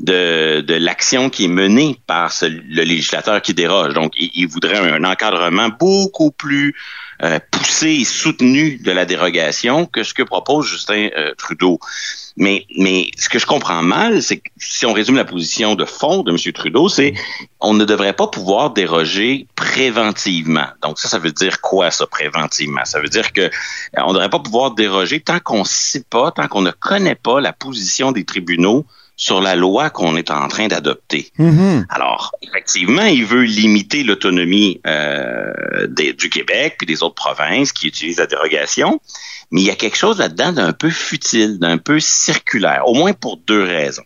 de, 0.01 0.61
de 0.61 0.73
l'action 0.73 1.29
qui 1.29 1.45
est 1.45 1.49
menée 1.49 1.97
par 2.07 2.33
le 2.41 2.83
législateur 2.83 3.41
qui 3.41 3.53
déroge. 3.53 3.93
Donc, 3.93 4.13
il, 4.17 4.47
voudrait 4.47 4.77
un, 4.77 5.03
encadrement 5.03 5.69
beaucoup 5.69 6.31
plus 6.31 6.75
euh, 7.23 7.39
poussé 7.51 7.89
et 7.89 8.03
soutenu 8.03 8.77
de 8.77 8.91
la 8.91 9.05
dérogation 9.05 9.85
que 9.85 10.03
ce 10.03 10.13
que 10.13 10.23
propose 10.23 10.67
Justin 10.67 11.09
euh, 11.17 11.33
Trudeau. 11.37 11.79
Mais, 12.37 12.65
mais 12.77 13.11
ce 13.17 13.29
que 13.29 13.37
je 13.37 13.45
comprends 13.45 13.83
mal, 13.83 14.23
c'est 14.23 14.37
que 14.37 14.49
si 14.57 14.85
on 14.85 14.93
résume 14.93 15.15
la 15.15 15.25
position 15.25 15.75
de 15.75 15.85
fond 15.85 16.23
de 16.23 16.31
M. 16.31 16.53
Trudeau, 16.53 16.89
c'est 16.89 17.13
on 17.59 17.73
ne 17.73 17.85
devrait 17.85 18.13
pas 18.13 18.27
pouvoir 18.27 18.71
déroger 18.71 19.47
préventivement. 19.55 20.67
Donc 20.81 20.97
ça, 20.97 21.09
ça 21.09 21.19
veut 21.19 21.31
dire 21.31 21.61
quoi 21.61 21.91
ça 21.91 22.07
préventivement? 22.07 22.85
Ça 22.85 22.99
veut 22.99 23.09
dire 23.09 23.33
que 23.33 23.41
euh, 23.41 23.49
on 23.97 24.09
ne 24.09 24.13
devrait 24.13 24.29
pas 24.29 24.39
pouvoir 24.39 24.71
déroger 24.71 25.19
tant 25.19 25.39
qu'on 25.39 25.59
ne 25.59 25.65
sait 25.65 26.05
pas, 26.09 26.31
tant 26.31 26.47
qu'on 26.47 26.61
ne 26.61 26.71
connaît 26.71 27.15
pas 27.15 27.41
la 27.41 27.53
position 27.53 28.11
des 28.11 28.23
tribunaux 28.23 28.85
sur 29.21 29.39
la 29.39 29.55
loi 29.55 29.91
qu'on 29.91 30.15
est 30.15 30.31
en 30.31 30.47
train 30.47 30.67
d'adopter. 30.67 31.31
Mm-hmm. 31.37 31.85
Alors, 31.89 32.31
effectivement, 32.41 33.03
il 33.03 33.23
veut 33.23 33.43
limiter 33.43 34.01
l'autonomie 34.01 34.81
euh, 34.87 35.85
du 35.87 36.29
Québec 36.31 36.73
puis 36.79 36.87
des 36.87 37.03
autres 37.03 37.13
provinces 37.13 37.71
qui 37.71 37.87
utilisent 37.87 38.17
la 38.17 38.25
dérogation, 38.25 38.99
mais 39.51 39.61
il 39.61 39.67
y 39.67 39.69
a 39.69 39.75
quelque 39.75 39.95
chose 39.95 40.17
là-dedans 40.17 40.53
d'un 40.53 40.73
peu 40.73 40.89
futile, 40.89 41.59
d'un 41.59 41.77
peu 41.77 41.99
circulaire, 41.99 42.81
au 42.87 42.95
moins 42.95 43.13
pour 43.13 43.37
deux 43.37 43.61
raisons. 43.61 44.01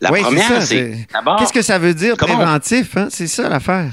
La 0.00 0.10
première, 0.10 0.62
c'est 0.62 1.04
qu'est-ce 1.40 1.52
que 1.52 1.62
ça 1.62 1.80
veut 1.80 1.92
dire 1.92 2.16
préventif 2.16 2.96
hein? 2.96 3.08
C'est 3.10 3.26
ça 3.26 3.48
l'affaire. 3.48 3.90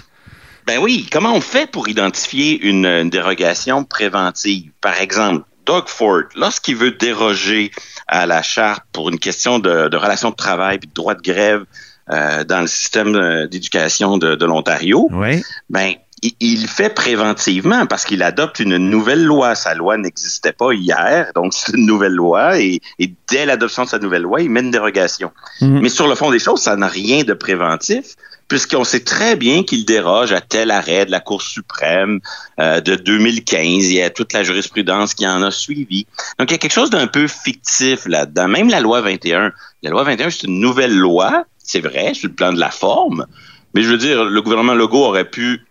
Ben 0.68 0.78
oui, 0.78 1.08
comment 1.12 1.34
on 1.34 1.42
fait 1.42 1.66
pour 1.66 1.90
identifier 1.90 2.62
une 2.62 3.10
dérogation 3.10 3.84
préventive? 3.84 4.70
Par 4.80 5.02
exemple, 5.02 5.44
Doug 5.67 5.88
Ford, 5.88 6.23
lorsqu'il 6.36 6.77
veut 6.77 6.91
déroger 6.91 7.71
à 8.08 8.25
la 8.25 8.41
charte 8.41 8.84
pour 8.93 9.10
une 9.10 9.19
question 9.19 9.60
de, 9.60 9.89
de 9.89 9.97
relations 9.97 10.32
de 10.32 10.36
travail 10.36 10.77
et 10.77 10.88
de 10.88 10.93
droit 10.93 11.13
de 11.13 11.21
grève 11.21 11.65
euh, 12.10 12.45
dans 12.45 12.62
le 12.62 12.67
système 12.67 13.15
euh, 13.15 13.47
d'éducation 13.47 14.17
de, 14.17 14.36
de 14.36 14.45
l'Ontario, 14.45 15.10
oui. 15.12 15.43
ben 15.69 15.93
il, 16.21 16.67
fait 16.67 16.89
préventivement 16.89 17.86
parce 17.86 18.06
qu'il 18.06 18.23
adopte 18.23 18.60
une 18.60 18.77
nouvelle 18.77 19.23
loi. 19.23 19.56
Sa 19.56 19.75
loi 19.75 19.97
n'existait 19.97 20.53
pas 20.53 20.73
hier, 20.73 21.32
donc 21.36 21.53
c'est 21.53 21.73
une 21.73 21.86
nouvelle 21.86 22.13
loi 22.13 22.60
et, 22.60 22.82
et 22.99 23.13
dès 23.30 23.45
l'adoption 23.45 23.84
de 23.84 23.89
sa 23.89 23.99
nouvelle 23.99 24.23
loi, 24.23 24.41
il 24.41 24.49
met 24.49 24.62
une 24.62 24.71
dérogation. 24.71 25.32
Mhm. 25.62 25.80
Mais 25.82 25.89
sur 25.89 26.08
le 26.08 26.15
fond 26.15 26.32
des 26.32 26.39
choses, 26.39 26.62
ça 26.62 26.75
n'a 26.75 26.88
rien 26.88 27.23
de 27.23 27.34
préventif 27.34 28.15
puisqu'on 28.47 28.84
sait 28.84 29.01
très 29.01 29.36
bien 29.36 29.63
qu'il 29.63 29.86
déroge 29.86 30.32
à 30.32 30.41
tel 30.41 30.71
arrêt 30.71 31.06
de 31.06 31.12
la 31.12 31.19
Cour 31.19 31.41
suprême 31.41 32.19
euh, 32.60 32.80
de 32.80 32.95
2015. 32.95 33.65
Il 33.65 33.93
y 33.93 34.01
a 34.01 34.10
toute 34.10 34.34
la 34.34 34.43
jurisprudence 34.43 35.13
qui 35.13 35.27
en 35.27 35.43
a 35.43 35.51
suivi. 35.51 36.08
Donc, 36.39 36.49
il 36.49 36.53
y 36.53 36.56
a 36.56 36.58
quelque 36.58 36.73
chose 36.73 36.89
d'un 36.89 37.08
peu 37.08 37.27
fictif 37.27 38.06
là-dedans. 38.06 38.47
Même 38.47 38.69
la 38.69 38.80
loi 38.80 39.01
21. 39.01 39.51
La 39.84 39.89
loi 39.89 40.03
21, 40.03 40.30
c'est 40.30 40.43
une 40.47 40.60
nouvelle 40.60 40.95
loi, 40.95 41.45
c'est 41.58 41.82
vrai, 41.82 42.13
sur 42.13 42.30
le 42.30 42.36
plan 42.36 42.53
de 42.53 42.60
la 42.60 42.71
forme. 42.71 43.25
Mais 43.73 43.82
je 43.82 43.89
veux 43.89 43.97
dire, 43.97 44.23
le 44.23 44.41
gouvernement 44.41 44.73
Legault 44.73 45.03
aurait 45.03 45.30
pu 45.30 45.66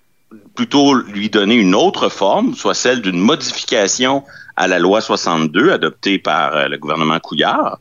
plutôt 0.57 0.95
lui 0.95 1.31
donner 1.31 1.55
une 1.55 1.75
autre 1.75 2.09
forme, 2.09 2.55
soit 2.55 2.75
celle 2.75 3.03
d'une 3.03 3.21
modification 3.21 4.25
à 4.57 4.66
la 4.66 4.81
loi 4.81 5.01
62 5.01 5.71
adoptée 5.71 6.19
par 6.19 6.57
euh, 6.57 6.66
le 6.66 6.79
gouvernement 6.79 7.21
Couillard. 7.21 7.79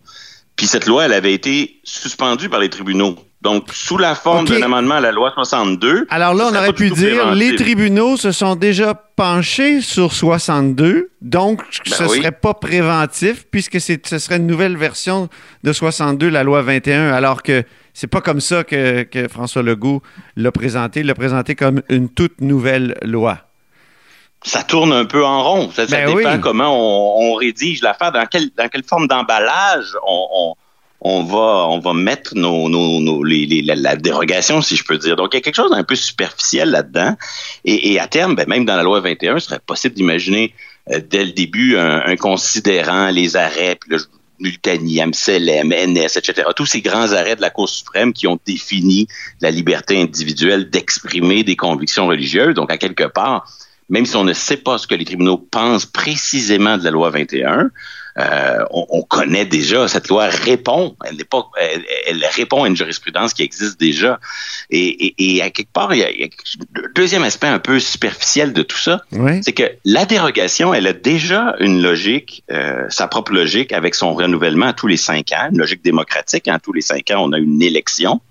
Puis 0.56 0.68
cette 0.68 0.86
loi, 0.86 1.06
elle 1.06 1.14
avait 1.14 1.34
été 1.34 1.80
suspendue 1.84 2.50
par 2.50 2.60
les 2.60 2.70
tribunaux. 2.70 3.16
Donc, 3.42 3.68
sous 3.74 4.00
la 4.00 4.16
forme 4.16 4.48
d'un 4.48 4.64
amendement 4.64 4.96
à 4.96 5.02
la 5.02 5.12
loi 5.12 5.32
62. 5.36 6.08
Alors 6.10 6.34
là, 6.34 6.50
on 6.52 6.56
aurait 6.56 6.74
pu 6.74 6.90
dire 6.90 7.36
les 7.36 7.56
tribunaux 7.56 8.18
se 8.18 8.32
sont 8.32 8.56
déjà 8.56 8.96
penchés 8.96 9.82
sur 9.82 10.14
62, 10.14 11.12
donc 11.22 11.60
ben 11.60 11.66
ce 11.86 12.04
ne 12.04 12.08
serait 12.08 12.32
pas 12.32 12.56
préventif 12.56 13.46
puisque 13.52 13.80
ce 13.80 14.18
serait 14.18 14.38
une 14.38 14.48
nouvelle 14.48 14.78
version 14.78 15.30
de 15.64 15.74
62, 15.74 16.28
la 16.30 16.44
loi 16.44 16.64
21, 16.64 17.12
alors 17.12 17.44
que 17.44 17.64
c'est 17.96 18.08
pas 18.08 18.22
comme 18.22 18.42
ça 18.42 18.64
que, 18.64 19.08
François 19.30 19.64
Legault 19.64 20.04
l'a 20.36 20.52
présenté. 20.52 21.00
Il 21.00 21.08
l'a 21.08 21.16
présenté 21.16 21.56
comme 21.56 21.82
une 21.90 22.10
toute 22.10 22.42
nouvelle 22.42 22.96
loi 23.02 23.40
ça 24.44 24.62
tourne 24.62 24.94
un 24.94 25.06
peu 25.06 25.26
en 25.26 25.42
rond. 25.42 25.72
Ça, 25.72 25.88
ben 25.88 26.16
dépend 26.16 26.40
comment 26.40 26.70
on, 27.18 27.34
rédige 27.34 27.82
l'affaire, 27.82 28.12
dans 28.12 28.28
quelle, 28.28 28.52
dans 28.56 28.68
quelle 28.70 28.84
forme 28.84 29.08
d'emballage 29.08 29.88
on, 30.06 30.54
on 31.02 31.24
va 31.24 31.68
on 31.68 31.80
va 31.80 31.94
mettre 31.94 32.36
nos, 32.36 32.70
nos, 32.70 33.24
les, 33.24 33.62
la, 33.62 33.96
dérogation, 33.96 34.62
si 34.62 34.76
je 34.76 34.84
peux 34.84 34.98
dire. 34.98 35.16
Donc, 35.16 35.34
il 35.34 35.38
y 35.38 35.40
a 35.40 35.42
quelque 35.42 35.56
chose 35.56 35.72
d'un 35.72 35.84
peu 35.84 35.96
superficiel 35.96 36.72
là-dedans. 36.72 37.16
Et, 37.64 38.00
à 38.00 38.08
terme, 38.08 38.36
ben, 38.36 38.48
même 38.48 38.66
dans 38.66 38.76
la 38.76 38.84
loi 38.84 39.00
21, 39.02 39.40
ce 39.40 39.48
serait 39.48 39.60
possible 39.60 39.96
d'imaginer 39.96 40.54
euh, 40.92 41.00
dès 41.08 41.26
le 41.26 41.32
début 41.32 41.78
un, 41.78 42.16
considérant 42.16 43.10
les 43.10 43.36
arrêts, 43.36 43.78
puis 43.80 43.92
le 43.92 44.00
Multani, 44.40 45.02
MCLM, 45.06 45.70
NS, 45.70 46.18
etc. 46.18 46.50
Tous 46.56 46.66
ces 46.66 46.82
grands 46.82 47.14
arrêts 47.14 47.36
de 47.36 47.42
la 47.42 47.50
Cour 47.50 47.70
suprême 47.70 48.14
qui 48.14 48.28
ont 48.28 48.40
défini 48.46 49.08
la 49.42 49.52
liberté 49.52 50.02
individuelle 50.02 50.70
d'exprimer 50.70 51.44
des 51.44 51.56
convictions 51.56 52.08
religieuses. 52.08 52.56
Donc, 52.56 52.72
à 52.72 52.78
quelque 52.78 53.06
part, 53.06 53.48
même 53.90 54.06
si 54.06 54.16
on 54.16 54.24
ne 54.24 54.34
sait 54.34 54.58
pas 54.58 54.78
ce 54.78 54.88
que 54.88 54.96
les 54.96 55.06
tribunaux 55.06 55.38
pensent 55.38 55.86
précisément 55.86 56.78
de 56.78 56.84
la 56.84 56.92
loi 56.92 57.10
21, 57.10 57.70
Euh, 58.18 58.64
on, 58.72 58.86
on, 58.90 59.02
connaît 59.02 59.46
déjà, 59.46 59.90
cette 59.90 60.08
loi 60.08 60.28
répond, 60.28 60.96
elle 61.06 61.18
n'est 61.18 61.26
pas, 61.26 61.50
elle, 61.60 61.84
elle, 62.08 62.26
répond 62.34 62.64
à 62.64 62.68
une 62.70 62.76
jurisprudence 62.76 63.34
qui 63.34 63.44
existe 63.44 63.78
déjà. 63.78 64.20
Et, 64.70 65.08
et, 65.08 65.36
et 65.36 65.42
à 65.42 65.50
quelque 65.50 65.74
part, 65.74 65.94
il 65.94 66.00
y, 66.00 66.04
a, 66.04 66.12
il 66.12 66.22
y 66.22 66.24
a 66.24 66.28
deuxième 66.96 67.24
aspect 67.24 67.48
un 67.48 67.60
peu 67.60 67.78
superficiel 67.80 68.54
de 68.54 68.62
tout 68.62 68.78
ça, 68.78 69.02
Oui. 69.12 69.42
c'est 69.44 69.52
que 69.52 69.70
la 69.84 70.06
dérogation, 70.06 70.74
elle 70.74 70.88
a 70.88 70.94
déjà 70.94 71.56
une 71.60 71.82
logique, 71.82 72.44
euh, 72.52 72.86
sa 72.90 73.08
propre 73.08 73.34
logique 73.34 73.74
avec 73.74 73.96
son 73.96 74.14
renouvellement 74.14 74.68
à 74.68 74.74
tous 74.74 74.88
les 74.88 74.98
cinq 74.98 75.34
ans, 75.34 75.50
une 75.52 75.58
logique 75.58 75.84
démocratique. 75.84 76.48
hein, 76.48 76.58
tous 76.64 76.72
les 76.74 76.82
cinq 76.82 77.12
ans, 77.12 77.22
on 77.26 77.34
a 77.34 77.38
une 77.38 77.62
élection. 77.62 78.22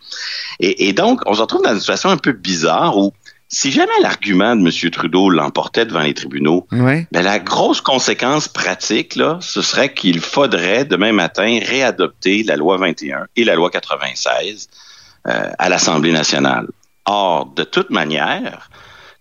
Et, 0.61 0.89
et 0.89 0.93
donc, 0.95 1.21
on 1.27 1.35
se 1.35 1.41
retrouve 1.43 1.63
dans 1.63 1.75
une 1.75 1.81
situation 1.81 2.09
un 2.09 2.17
peu 2.17 2.33
bizarre 2.33 2.97
où 2.97 3.13
si 3.55 3.71
jamais 3.71 3.93
l'argument 4.03 4.57
de 4.57 4.67
M. 4.67 4.91
Trudeau 4.91 5.31
l'emportait 5.31 5.87
devant 5.87 6.01
les 6.01 6.13
tribunaux, 6.13 6.67
ben, 6.71 7.07
la 7.13 7.39
grosse 7.39 7.81
conséquence 7.81 8.49
pratique, 8.49 9.15
là, 9.15 9.39
ce 9.41 9.63
serait 9.63 9.95
qu'il 9.95 10.21
faudrait 10.21 10.85
demain 10.85 11.13
matin 11.13 11.61
réadopter 11.63 12.43
la 12.43 12.57
loi 12.57 12.79
21 12.79 13.27
et 13.37 13.45
la 13.45 13.55
loi 13.55 13.71
96 13.71 14.69
euh, 15.29 15.51
à 15.59 15.69
l'Assemblée 15.69 16.13
nationale. 16.13 16.67
Or, 17.07 17.47
de 17.47 17.63
toute 17.63 17.91
manière, 17.91 18.71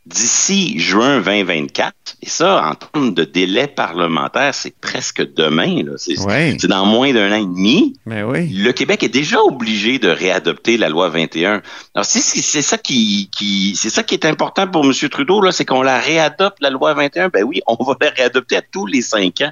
d'ici 0.05 0.79
juin 0.79 1.21
2024, 1.21 1.95
et 2.21 2.29
ça, 2.29 2.61
en 2.65 2.75
termes 2.75 3.13
de 3.13 3.23
délai 3.23 3.67
parlementaire, 3.67 4.53
c'est 4.53 4.75
presque 4.81 5.21
demain, 5.33 5.83
là. 5.83 5.93
C'est, 5.97 6.67
dans 6.67 6.85
moins 6.85 7.13
d'un 7.13 7.31
an 7.31 7.41
et 7.41 7.45
demi. 7.45 7.97
Mais 8.05 8.21
oui. 8.21 8.49
Le 8.49 8.71
Québec 8.73 9.03
est 9.03 9.09
déjà 9.09 9.41
obligé 9.41 9.99
de 9.99 10.09
réadopter 10.09 10.77
la 10.77 10.89
loi 10.89 11.07
21. 11.07 11.61
Alors, 11.95 12.05
c'est, 12.05 12.61
ça 12.61 12.77
qui, 12.77 13.29
qui, 13.31 13.75
c'est 13.77 13.89
ça 13.89 14.03
qui 14.03 14.13
est 14.13 14.25
important 14.25 14.67
pour 14.67 14.83
M. 14.83 14.91
Trudeau, 15.09 15.39
là, 15.39 15.53
c'est 15.53 15.65
qu'on 15.65 15.81
la 15.81 15.99
réadopte, 15.99 16.57
la 16.59 16.69
loi 16.69 16.93
21. 16.93 17.29
Ben 17.29 17.43
oui, 17.43 17.61
on 17.65 17.81
va 17.81 17.95
la 18.01 18.09
réadopter 18.09 18.57
à 18.57 18.61
tous 18.61 18.85
les 18.85 19.01
cinq 19.01 19.41
ans. 19.41 19.51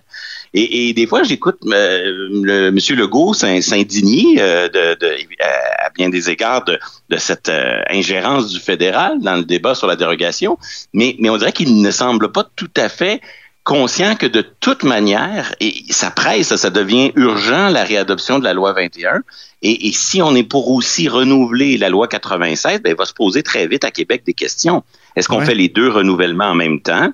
Et, 0.53 0.89
et 0.89 0.93
des 0.93 1.07
fois, 1.07 1.23
j'écoute 1.23 1.57
euh, 1.65 2.67
M. 2.69 2.77
Legault 2.97 3.33
s'in- 3.33 3.61
s'indigner 3.61 4.35
euh, 4.41 4.67
de, 4.67 4.99
de, 4.99 5.15
à, 5.39 5.85
à 5.85 5.89
bien 5.91 6.09
des 6.09 6.29
égards 6.29 6.65
de, 6.65 6.77
de 7.09 7.17
cette 7.17 7.47
euh, 7.49 7.81
ingérence 7.89 8.49
du 8.51 8.59
fédéral 8.59 9.19
dans 9.21 9.35
le 9.35 9.43
débat 9.45 9.75
sur 9.75 9.87
la 9.87 9.95
dérogation. 9.95 10.57
Mais, 10.93 11.15
mais 11.19 11.29
on 11.29 11.37
dirait 11.37 11.53
qu'il 11.53 11.81
ne 11.81 11.91
semble 11.91 12.31
pas 12.33 12.45
tout 12.55 12.71
à 12.75 12.89
fait 12.89 13.21
conscient 13.63 14.15
que 14.15 14.25
de 14.25 14.41
toute 14.59 14.83
manière, 14.83 15.53
et 15.59 15.83
ça 15.89 16.09
presse, 16.11 16.55
ça 16.55 16.69
devient 16.69 17.11
urgent 17.15 17.69
la 17.69 17.83
réadoption 17.83 18.39
de 18.39 18.43
la 18.43 18.53
loi 18.53 18.73
21. 18.73 19.21
Et, 19.61 19.87
et 19.87 19.91
si 19.91 20.21
on 20.21 20.33
est 20.35 20.43
pour 20.43 20.71
aussi 20.71 21.07
renouveler 21.07 21.77
la 21.77 21.89
loi 21.89 22.07
87, 22.07 22.81
ben, 22.83 22.89
il 22.91 22.95
va 22.95 23.05
se 23.05 23.13
poser 23.13 23.43
très 23.43 23.67
vite 23.67 23.83
à 23.83 23.91
Québec 23.91 24.23
des 24.25 24.33
questions. 24.33 24.83
Est-ce 25.15 25.27
qu'on 25.27 25.39
Ouais. 25.39 25.45
fait 25.45 25.55
les 25.55 25.69
deux 25.69 25.89
renouvellements 25.89 26.49
en 26.49 26.55
même 26.55 26.81
temps? 26.81 27.11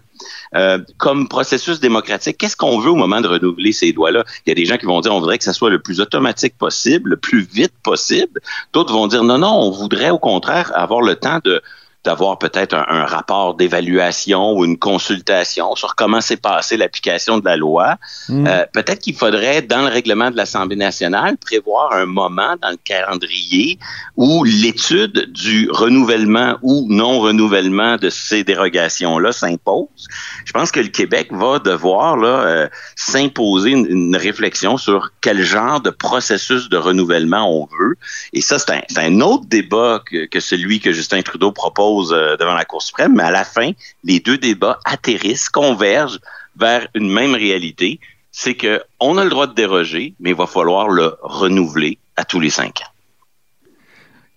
Euh, 0.55 0.79
comme 0.97 1.27
processus 1.27 1.79
démocratique, 1.81 2.38
qu'est-ce 2.38 2.55
qu'on 2.55 2.79
veut 2.79 2.91
au 2.91 2.95
moment 2.95 3.19
de 3.19 3.27
renouveler 3.27 3.73
ces 3.73 3.91
lois-là? 3.91 4.23
Il 4.45 4.49
y 4.49 4.51
a 4.51 4.55
des 4.55 4.65
gens 4.65 4.77
qui 4.77 4.86
vont 4.86 5.01
dire 5.01 5.13
on 5.13 5.19
voudrait 5.19 5.38
que 5.38 5.43
ça 5.43 5.53
soit 5.53 5.69
le 5.69 5.79
plus 5.79 5.99
automatique 5.99 6.57
possible, 6.57 7.12
le 7.12 7.17
plus 7.17 7.41
vite 7.41 7.73
possible. 7.83 8.39
D'autres 8.71 8.93
vont 8.93 9.07
dire 9.07 9.23
non, 9.25 9.39
non, 9.39 9.51
on 9.53 9.71
voudrait 9.71 10.12
au 10.12 10.19
contraire 10.19 10.71
avoir 10.75 11.01
le 11.01 11.15
temps 11.15 11.39
de 11.43 11.62
d'avoir 12.08 12.39
peut-être 12.39 12.74
un, 12.74 12.86
un 12.88 13.06
rapport 13.06 13.56
d'évaluation 13.56 14.54
ou 14.56 14.63
une 14.63 14.80
consultation 14.80 15.76
sur 15.76 15.96
comment 15.96 16.22
s'est 16.22 16.38
passée 16.52 16.78
l'application 16.78 17.38
de 17.38 17.46
la 17.46 17.58
loi. 17.58 17.98
Mm. 18.30 18.48
Euh, 18.48 18.65
peut-être 18.72 19.02
qu'il 19.02 19.17
faudrait, 19.24 19.62
dans 19.62 19.82
le 19.82 19.89
règlement 19.89 20.32
de 20.32 20.38
l'Assemblée 20.38 20.78
nationale, 20.78 21.36
prévoir 21.36 21.91
un 21.93 22.06
moment 22.06 22.56
dans 22.62 22.70
le 22.70 22.80
calendrier 22.91 23.78
où 24.15 24.46
l'étude 24.46 25.17
du 25.34 25.70
renouvellement 25.70 26.58
ou 26.62 26.88
non-renouvellement 26.89 27.98
de 27.98 28.10
ces 28.10 28.46
dérogations-là 28.46 29.34
s'impose. 29.34 30.08
Je 30.46 30.54
pense 30.54 30.72
que 30.72 30.80
le 30.80 30.88
Québec 31.00 31.28
va 31.32 31.60
devoir 31.60 32.15
là, 32.15 32.28
euh, 32.28 32.67
s'imposer 32.96 33.72
une, 33.72 33.86
une 33.89 34.15
réflexion 34.15 34.78
sur 34.78 35.12
quel 35.20 35.43
genre 35.43 35.82
de 35.82 35.89
processus 35.89 36.70
de 36.70 36.78
renouvellement 36.78 37.43
on 37.54 37.67
veut. 37.78 37.96
Et 38.32 38.39
ça, 38.39 38.60
c'est 38.60 38.72
un, 38.72 38.82
c'est 38.88 39.02
un 39.02 39.20
autre 39.20 39.46
débat 39.48 40.02
que, 40.10 40.26
que 40.26 40.39
celui 40.39 40.80
que 40.80 40.93
Justin 40.93 41.22
Trudeau 41.22 41.52
propose 41.52 41.96
euh, 42.05 42.38
devant 42.38 42.53
la 42.53 42.65
Cour 42.65 42.81
suprême. 42.81 43.15
Mais 43.15 43.23
à 43.23 43.31
la 43.31 43.43
fin, 43.43 43.71
les 44.03 44.19
deux 44.19 44.38
débats 44.38 44.79
atterrissent, 44.86 45.49
convergent 45.49 46.19
vers 46.55 46.88
une 46.93 47.12
même 47.12 47.36
réalité. 47.36 47.99
C'est 48.31 48.55
que 48.55 48.81
on 48.99 49.17
a 49.17 49.23
le 49.23 49.29
droit 49.29 49.47
de 49.47 49.53
déroger, 49.53 50.13
mais 50.19 50.31
il 50.31 50.36
va 50.36 50.47
falloir 50.47 50.89
le 50.89 51.15
renouveler 51.21 51.97
à 52.15 52.23
tous 52.23 52.39
les 52.39 52.49
cinq 52.49 52.81
ans. 52.81 52.91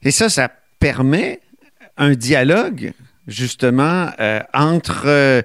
Et 0.03 0.11
ça, 0.11 0.29
ça 0.29 0.51
permet 0.79 1.41
un 1.97 2.15
dialogue, 2.15 2.93
justement, 3.27 4.09
euh, 4.19 4.41
entre, 4.55 5.03
euh, 5.07 5.43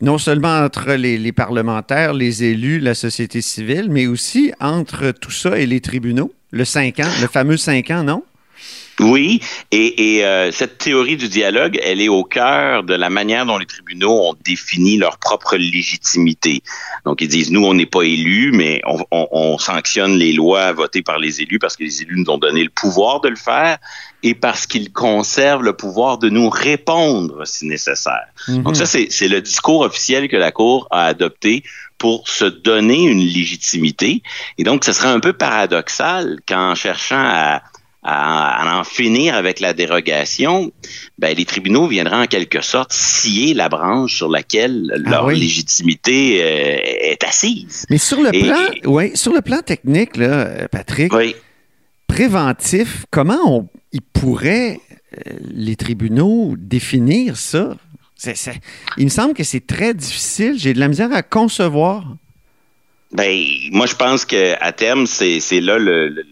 non 0.00 0.18
seulement 0.18 0.58
entre 0.58 0.92
les, 0.92 1.32
parlementaires, 1.32 2.14
les 2.14 2.44
élus, 2.44 2.78
la 2.78 2.94
société 2.94 3.40
civile, 3.40 3.88
mais 3.90 4.06
aussi 4.06 4.52
entre 4.60 5.10
tout 5.10 5.32
ça 5.32 5.58
et 5.58 5.66
les 5.66 5.80
tribunaux. 5.80 6.32
Le 6.52 6.64
5 6.64 7.00
ans, 7.00 7.10
le 7.20 7.26
fameux 7.26 7.56
5 7.56 7.90
ans, 7.90 8.04
non? 8.04 8.22
Oui, 9.00 9.40
et, 9.72 10.16
et 10.16 10.24
euh, 10.24 10.50
cette 10.52 10.78
théorie 10.78 11.16
du 11.18 11.28
dialogue, 11.28 11.78
elle 11.82 12.00
est 12.00 12.08
au 12.08 12.24
cœur 12.24 12.82
de 12.82 12.94
la 12.94 13.10
manière 13.10 13.44
dont 13.44 13.58
les 13.58 13.66
tribunaux 13.66 14.10
ont 14.30 14.34
défini 14.44 14.96
leur 14.96 15.18
propre 15.18 15.56
légitimité. 15.56 16.62
Donc, 17.04 17.20
ils 17.20 17.28
disent, 17.28 17.50
nous, 17.50 17.62
on 17.64 17.74
n'est 17.74 17.84
pas 17.86 18.02
élus, 18.02 18.52
mais 18.52 18.80
on, 18.86 18.98
on- 19.10 19.28
on 19.32 19.58
sanctionne 19.58 20.16
les 20.16 20.32
lois 20.32 20.72
votées 20.72 21.02
par 21.02 21.18
les 21.18 21.42
élus 21.42 21.58
parce 21.58 21.76
que 21.76 21.84
les 21.84 22.00
élus 22.02 22.16
nous 22.16 22.30
ont 22.32 22.38
donné 22.38 22.64
le 22.64 22.70
pouvoir 22.70 23.20
de 23.20 23.28
le 23.28 23.36
faire 23.36 23.76
et 24.22 24.34
parce 24.34 24.66
qu'ils 24.66 24.90
conservent 24.92 25.62
le 25.62 25.74
pouvoir 25.74 26.16
de 26.18 26.30
nous 26.30 26.48
répondre 26.48 27.46
si 27.46 27.66
nécessaire. 27.66 28.26
Donc, 28.62 28.76
ça, 28.76 28.86
c'est 28.86 29.08
c'est 29.10 29.28
le 29.28 29.42
discours 29.42 29.80
officiel 29.82 30.28
que 30.28 30.36
la 30.36 30.52
Cour 30.52 30.88
a 30.90 31.04
adopté 31.04 31.62
pour 31.98 32.28
se 32.28 32.44
donner 32.46 33.04
une 33.04 33.20
légitimité. 33.20 34.22
Et 34.58 34.64
donc, 34.64 34.84
ce 34.84 34.92
serait 34.92 35.08
un 35.08 35.20
peu 35.20 35.32
paradoxal 35.34 36.38
qu'en 36.48 36.74
cherchant 36.74 37.16
à 37.22 37.62
à, 38.06 38.62
à 38.62 38.80
en 38.80 38.84
finir 38.84 39.34
avec 39.34 39.58
la 39.60 39.72
dérogation, 39.72 40.70
ben, 41.18 41.36
les 41.36 41.44
tribunaux 41.44 41.88
viendraient 41.88 42.22
en 42.22 42.26
quelque 42.26 42.60
sorte 42.62 42.92
scier 42.92 43.52
la 43.54 43.68
branche 43.68 44.16
sur 44.16 44.28
laquelle 44.30 44.92
leur 45.04 45.26
oui. 45.26 45.40
légitimité 45.40 46.38
euh, 46.42 46.78
est 47.12 47.24
assise. 47.24 47.84
Mais 47.90 47.98
sur 47.98 48.20
le 48.22 48.34
Et- 48.34 48.42
plan, 48.44 48.90
ouais, 48.92 49.12
sur 49.16 49.32
le 49.32 49.40
plan 49.42 49.60
technique, 49.62 50.16
là, 50.16 50.46
euh, 50.46 50.68
Patrick, 50.70 51.12
Oui. 51.12 51.34
préventif, 52.06 53.04
comment 53.10 53.40
on, 53.46 53.68
ils 53.92 54.00
pourraient, 54.02 54.78
euh, 55.18 55.32
les 55.52 55.76
tribunaux, 55.76 56.54
définir 56.56 57.36
ça? 57.36 57.76
Il 58.96 59.04
me 59.04 59.10
semble 59.10 59.34
que 59.34 59.44
c'est 59.44 59.66
très 59.66 59.92
difficile. 59.92 60.54
J'ai 60.56 60.72
de 60.72 60.80
la 60.80 60.88
misère 60.88 61.12
à 61.12 61.22
concevoir. 61.22 62.16
Ben, 63.12 63.36
moi, 63.72 63.86
je 63.86 63.94
pense 63.94 64.24
que 64.24 64.54
à 64.60 64.72
terme, 64.72 65.06
c'est 65.06 65.38
c'est 65.40 65.60
là 65.60 65.76
le, 65.78 66.08
le- 66.08 66.24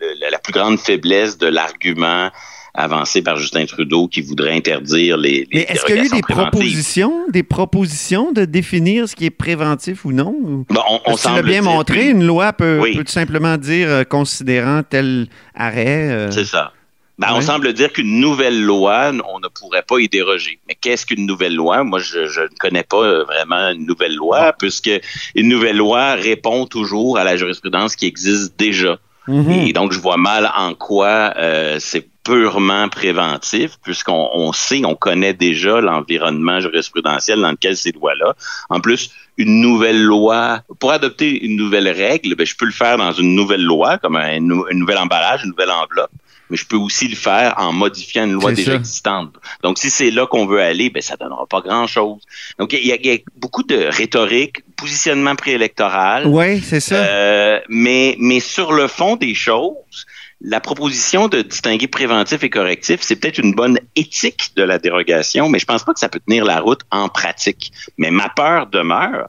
le- 0.00 0.30
la 0.30 0.38
plus 0.38 0.52
grande 0.52 0.78
faiblesse 0.78 1.38
de 1.38 1.46
l'argument 1.46 2.30
avancé 2.72 3.20
par 3.20 3.36
Justin 3.36 3.66
Trudeau 3.66 4.06
qui 4.06 4.20
voudrait 4.22 4.52
interdire 4.52 5.16
les, 5.16 5.40
les 5.40 5.48
Mais 5.52 5.60
est-ce 5.68 5.84
qu'il 5.84 5.96
y 5.96 5.98
a 5.98 6.04
eu 6.04 6.08
des 6.08 6.22
propositions, 6.22 7.12
des 7.28 7.42
propositions 7.42 8.30
de 8.32 8.44
définir 8.44 9.08
ce 9.08 9.16
qui 9.16 9.26
est 9.26 9.30
préventif 9.30 10.04
ou 10.04 10.12
non? 10.12 10.34
Bon, 10.68 10.82
on, 11.04 11.16
semble 11.16 11.42
bien 11.42 11.62
montré, 11.62 12.08
une 12.10 12.24
loi 12.24 12.52
peut, 12.52 12.78
Oui. 12.80 12.96
peut 12.96 13.02
tout 13.04 13.10
simplement 13.12 13.56
dire 13.56 13.88
euh, 13.88 14.04
considérant 14.04 14.82
tel 14.88 15.26
arrêt. 15.54 16.10
euh, 16.10 16.30
C'est 16.30 16.44
ça. 16.44 16.72
Ben, 17.18 17.28
On 17.34 17.40
semble 17.42 17.72
dire 17.74 17.92
qu'une 17.92 18.18
nouvelle 18.20 18.62
loi, 18.62 19.12
on 19.30 19.40
ne 19.40 19.48
pourrait 19.48 19.82
pas 19.86 19.98
y 19.98 20.08
déroger. 20.08 20.58
Mais 20.68 20.74
qu'est-ce 20.80 21.04
qu'une 21.04 21.26
nouvelle 21.26 21.54
loi? 21.54 21.84
Moi, 21.84 21.98
je, 21.98 22.26
je 22.28 22.40
ne 22.42 22.56
connais 22.58 22.82
pas 22.84 23.02
euh, 23.04 23.24
vraiment 23.24 23.68
une 23.72 23.84
nouvelle 23.84 24.14
loi, 24.14 24.54
puisque 24.58 24.90
une 25.34 25.48
nouvelle 25.48 25.76
loi 25.76 26.14
répond 26.14 26.64
toujours 26.66 27.18
à 27.18 27.24
la 27.24 27.36
jurisprudence 27.36 27.94
qui 27.96 28.06
existe 28.06 28.58
déjà. 28.58 28.98
Mhm. 29.26 29.50
Et 29.50 29.72
donc, 29.72 29.92
je 29.92 29.98
vois 29.98 30.16
mal 30.16 30.50
en 30.56 30.74
quoi 30.74 31.34
euh, 31.36 31.78
c'est 31.80 32.08
purement 32.24 32.88
préventif, 32.88 33.78
puisqu'on 33.82 34.28
on 34.34 34.52
sait, 34.52 34.82
on 34.84 34.94
connaît 34.94 35.32
déjà 35.32 35.80
l'environnement 35.80 36.60
jurisprudentiel 36.60 37.40
dans 37.40 37.50
lequel 37.50 37.76
ces 37.76 37.92
lois-là. 37.92 38.34
En 38.68 38.80
plus, 38.80 39.10
une 39.36 39.60
nouvelle 39.60 40.02
loi, 40.02 40.60
pour 40.78 40.92
adopter 40.92 41.44
une 41.44 41.56
nouvelle 41.56 41.88
règle, 41.88 42.34
ben, 42.34 42.46
je 42.46 42.54
peux 42.56 42.66
le 42.66 42.72
faire 42.72 42.98
dans 42.98 43.12
une 43.12 43.34
nouvelle 43.34 43.62
loi, 43.62 43.98
comme 43.98 44.16
un, 44.16 44.36
un 44.36 44.40
nouvel 44.40 44.98
emballage, 44.98 45.42
une 45.44 45.50
nouvelle 45.50 45.70
enveloppe. 45.70 46.10
Mais 46.50 46.56
je 46.56 46.66
peux 46.66 46.76
aussi 46.76 47.08
le 47.08 47.16
faire 47.16 47.54
en 47.56 47.72
modifiant 47.72 48.24
une 48.24 48.32
loi 48.32 48.52
déjà 48.52 48.72
ça. 48.72 48.76
existante. 48.78 49.34
Donc, 49.62 49.78
si 49.78 49.90
c'est 49.90 50.10
là 50.10 50.26
qu'on 50.26 50.46
veut 50.46 50.60
aller, 50.60 50.90
ben, 50.90 51.02
ça 51.02 51.16
donnera 51.16 51.46
pas 51.46 51.60
grand-chose. 51.60 52.20
Donc, 52.58 52.72
il 52.72 52.80
y, 52.80 52.88
y 52.88 53.12
a 53.12 53.18
beaucoup 53.36 53.62
de 53.62 53.86
rhétorique, 53.88 54.62
positionnement 54.76 55.36
préélectoral. 55.36 56.26
Oui, 56.26 56.60
c'est 56.60 56.80
ça. 56.80 56.96
Euh, 56.96 57.60
mais, 57.68 58.16
mais 58.18 58.40
sur 58.40 58.72
le 58.72 58.88
fond 58.88 59.16
des 59.16 59.34
choses, 59.34 60.06
la 60.40 60.60
proposition 60.60 61.28
de 61.28 61.42
distinguer 61.42 61.86
préventif 61.86 62.42
et 62.42 62.50
correctif, 62.50 63.00
c'est 63.02 63.16
peut-être 63.16 63.38
une 63.38 63.54
bonne 63.54 63.78
éthique 63.94 64.52
de 64.56 64.62
la 64.62 64.78
dérogation, 64.78 65.48
mais 65.48 65.58
je 65.58 65.66
pense 65.66 65.84
pas 65.84 65.92
que 65.92 66.00
ça 66.00 66.08
peut 66.08 66.20
tenir 66.20 66.44
la 66.44 66.60
route 66.60 66.80
en 66.90 67.08
pratique. 67.08 67.72
Mais 67.98 68.10
ma 68.10 68.28
peur 68.30 68.66
demeure. 68.66 69.28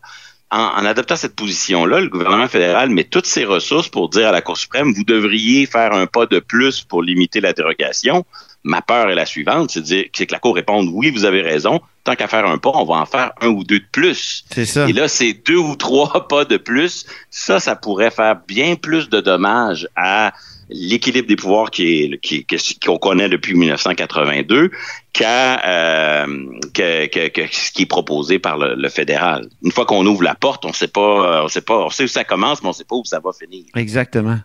En, 0.51 0.81
en 0.81 0.85
adoptant 0.85 1.15
cette 1.15 1.35
position-là, 1.35 2.01
le 2.01 2.09
gouvernement 2.09 2.47
fédéral 2.47 2.89
met 2.89 3.05
toutes 3.05 3.25
ses 3.25 3.45
ressources 3.45 3.87
pour 3.87 4.09
dire 4.09 4.27
à 4.27 4.31
la 4.31 4.41
Cour 4.41 4.57
suprême, 4.57 4.93
vous 4.93 5.03
devriez 5.03 5.65
faire 5.65 5.93
un 5.93 6.07
pas 6.07 6.25
de 6.25 6.39
plus 6.39 6.81
pour 6.81 7.01
limiter 7.03 7.39
la 7.39 7.53
dérogation. 7.53 8.25
Ma 8.63 8.81
peur 8.81 9.09
est 9.09 9.15
la 9.15 9.25
suivante, 9.25 9.71
c'est 9.71 9.79
de 9.79 9.85
dire 9.85 10.05
c'est 10.13 10.27
que 10.27 10.33
la 10.33 10.39
Cour 10.39 10.55
réponde 10.55 10.89
oui, 10.91 11.09
vous 11.09 11.25
avez 11.25 11.41
raison. 11.41 11.81
Tant 12.03 12.15
qu'à 12.15 12.27
faire 12.27 12.45
un 12.45 12.57
pas, 12.57 12.71
on 12.73 12.85
va 12.85 12.95
en 12.95 13.05
faire 13.05 13.31
un 13.41 13.47
ou 13.47 13.63
deux 13.63 13.79
de 13.79 13.85
plus. 13.91 14.43
C'est 14.51 14.65
ça. 14.65 14.87
Et 14.87 14.93
là, 14.93 15.07
c'est 15.07 15.33
deux 15.33 15.57
ou 15.57 15.75
trois 15.75 16.27
pas 16.29 16.45
de 16.45 16.57
plus. 16.57 17.05
Ça, 17.29 17.59
ça 17.59 17.75
pourrait 17.75 18.11
faire 18.11 18.35
bien 18.47 18.75
plus 18.75 19.09
de 19.09 19.19
dommages 19.19 19.87
à 19.95 20.33
l'équilibre 20.71 21.27
des 21.27 21.35
pouvoirs 21.35 21.69
qui 21.71 22.17
qui, 22.21 22.45
qu'on 22.83 22.97
connaît 22.97 23.29
depuis 23.29 23.53
1982 23.55 24.71
qu'à 25.13 25.63
euh, 25.67 26.45
que, 26.73 27.07
que- 27.07 27.27
que 27.29 27.41
ce 27.51 27.71
qui 27.71 27.83
est 27.83 27.85
proposé 27.85 28.39
par 28.39 28.57
le, 28.57 28.75
le 28.75 28.89
fédéral. 28.89 29.47
Une 29.63 29.71
fois 29.71 29.85
qu'on 29.85 30.05
ouvre 30.05 30.23
la 30.23 30.35
porte, 30.35 30.65
on 30.65 30.73
sait 30.73 30.87
pas, 30.87 31.01
euh, 31.41 31.43
on 31.43 31.47
sait 31.47 31.61
pas, 31.61 31.77
on 31.85 31.89
sait 31.89 32.03
où 32.05 32.07
ça 32.07 32.23
commence, 32.23 32.63
mais 32.63 32.69
on 32.69 32.73
sait 32.73 32.85
pas 32.85 32.95
où 32.95 33.03
ça 33.05 33.19
va 33.19 33.31
finir. 33.37 33.65
Exactement. 33.75 34.39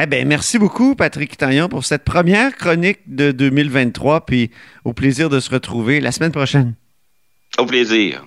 Eh 0.00 0.06
bien, 0.06 0.24
merci 0.24 0.58
beaucoup, 0.58 0.94
Patrick 0.94 1.36
Taillon, 1.36 1.68
pour 1.68 1.84
cette 1.84 2.04
première 2.04 2.56
chronique 2.56 3.00
de 3.06 3.30
2023, 3.32 4.24
puis 4.24 4.50
au 4.84 4.94
plaisir 4.94 5.28
de 5.28 5.38
se 5.38 5.50
retrouver 5.50 6.00
la 6.00 6.12
semaine 6.12 6.32
prochaine. 6.32 6.74
Au 7.58 7.66
plaisir. 7.66 8.24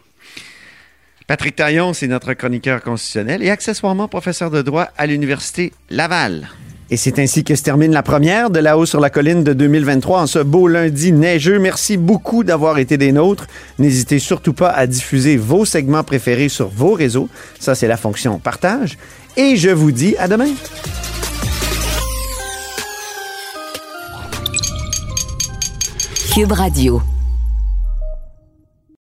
Patrick 1.28 1.56
Taillon, 1.56 1.94
c'est 1.94 2.08
notre 2.08 2.34
chroniqueur 2.34 2.84
constitutionnel 2.84 3.41
et 3.41 3.50
accessoirement 3.50 4.08
professeur 4.08 4.52
de 4.52 4.62
droit 4.62 4.89
à 4.96 5.08
l'Université 5.08 5.74
Laval. 5.89 6.50
Et 6.91 6.98
c'est 6.98 7.17
ainsi 7.17 7.43
que 7.43 7.56
se 7.56 7.63
termine 7.63 7.91
la 7.91 8.04
première 8.04 8.52
de 8.52 8.60
La 8.60 8.78
Haut 8.78 8.86
sur 8.86 9.00
la 9.00 9.10
colline 9.10 9.43
de 9.43 9.54
2023 9.54 10.21
en 10.21 10.28
ce 10.28 10.39
beau 10.39 10.67
lundi 10.67 11.12
neigeux. 11.12 11.58
Merci 11.58 11.98
beaucoup 11.98 12.43
d'avoir 12.43 12.78
été 12.78 12.98
des 12.98 13.12
nôtres. 13.12 13.48
N'hésitez 13.80 14.19
surtout 14.19 14.54
pas 14.54 14.69
à 14.69 14.86
diffuser 14.86 15.36
vos 15.36 15.65
segments 15.65 16.04
préférés 16.04 16.50
sur 16.50 16.67
vos 16.67 16.93
réseaux. 16.93 17.28
Ça, 17.60 17.74
c'est 17.74 17.88
la 17.88 17.98
fonction 17.98 18.38
partage. 18.38 18.98
Et 19.36 19.56
je 19.56 19.69
vous 19.69 19.91
dis 19.91 20.15
à 20.19 20.28
demain. 20.28 20.52
Cube 26.36 26.52
Radio. 26.52 27.02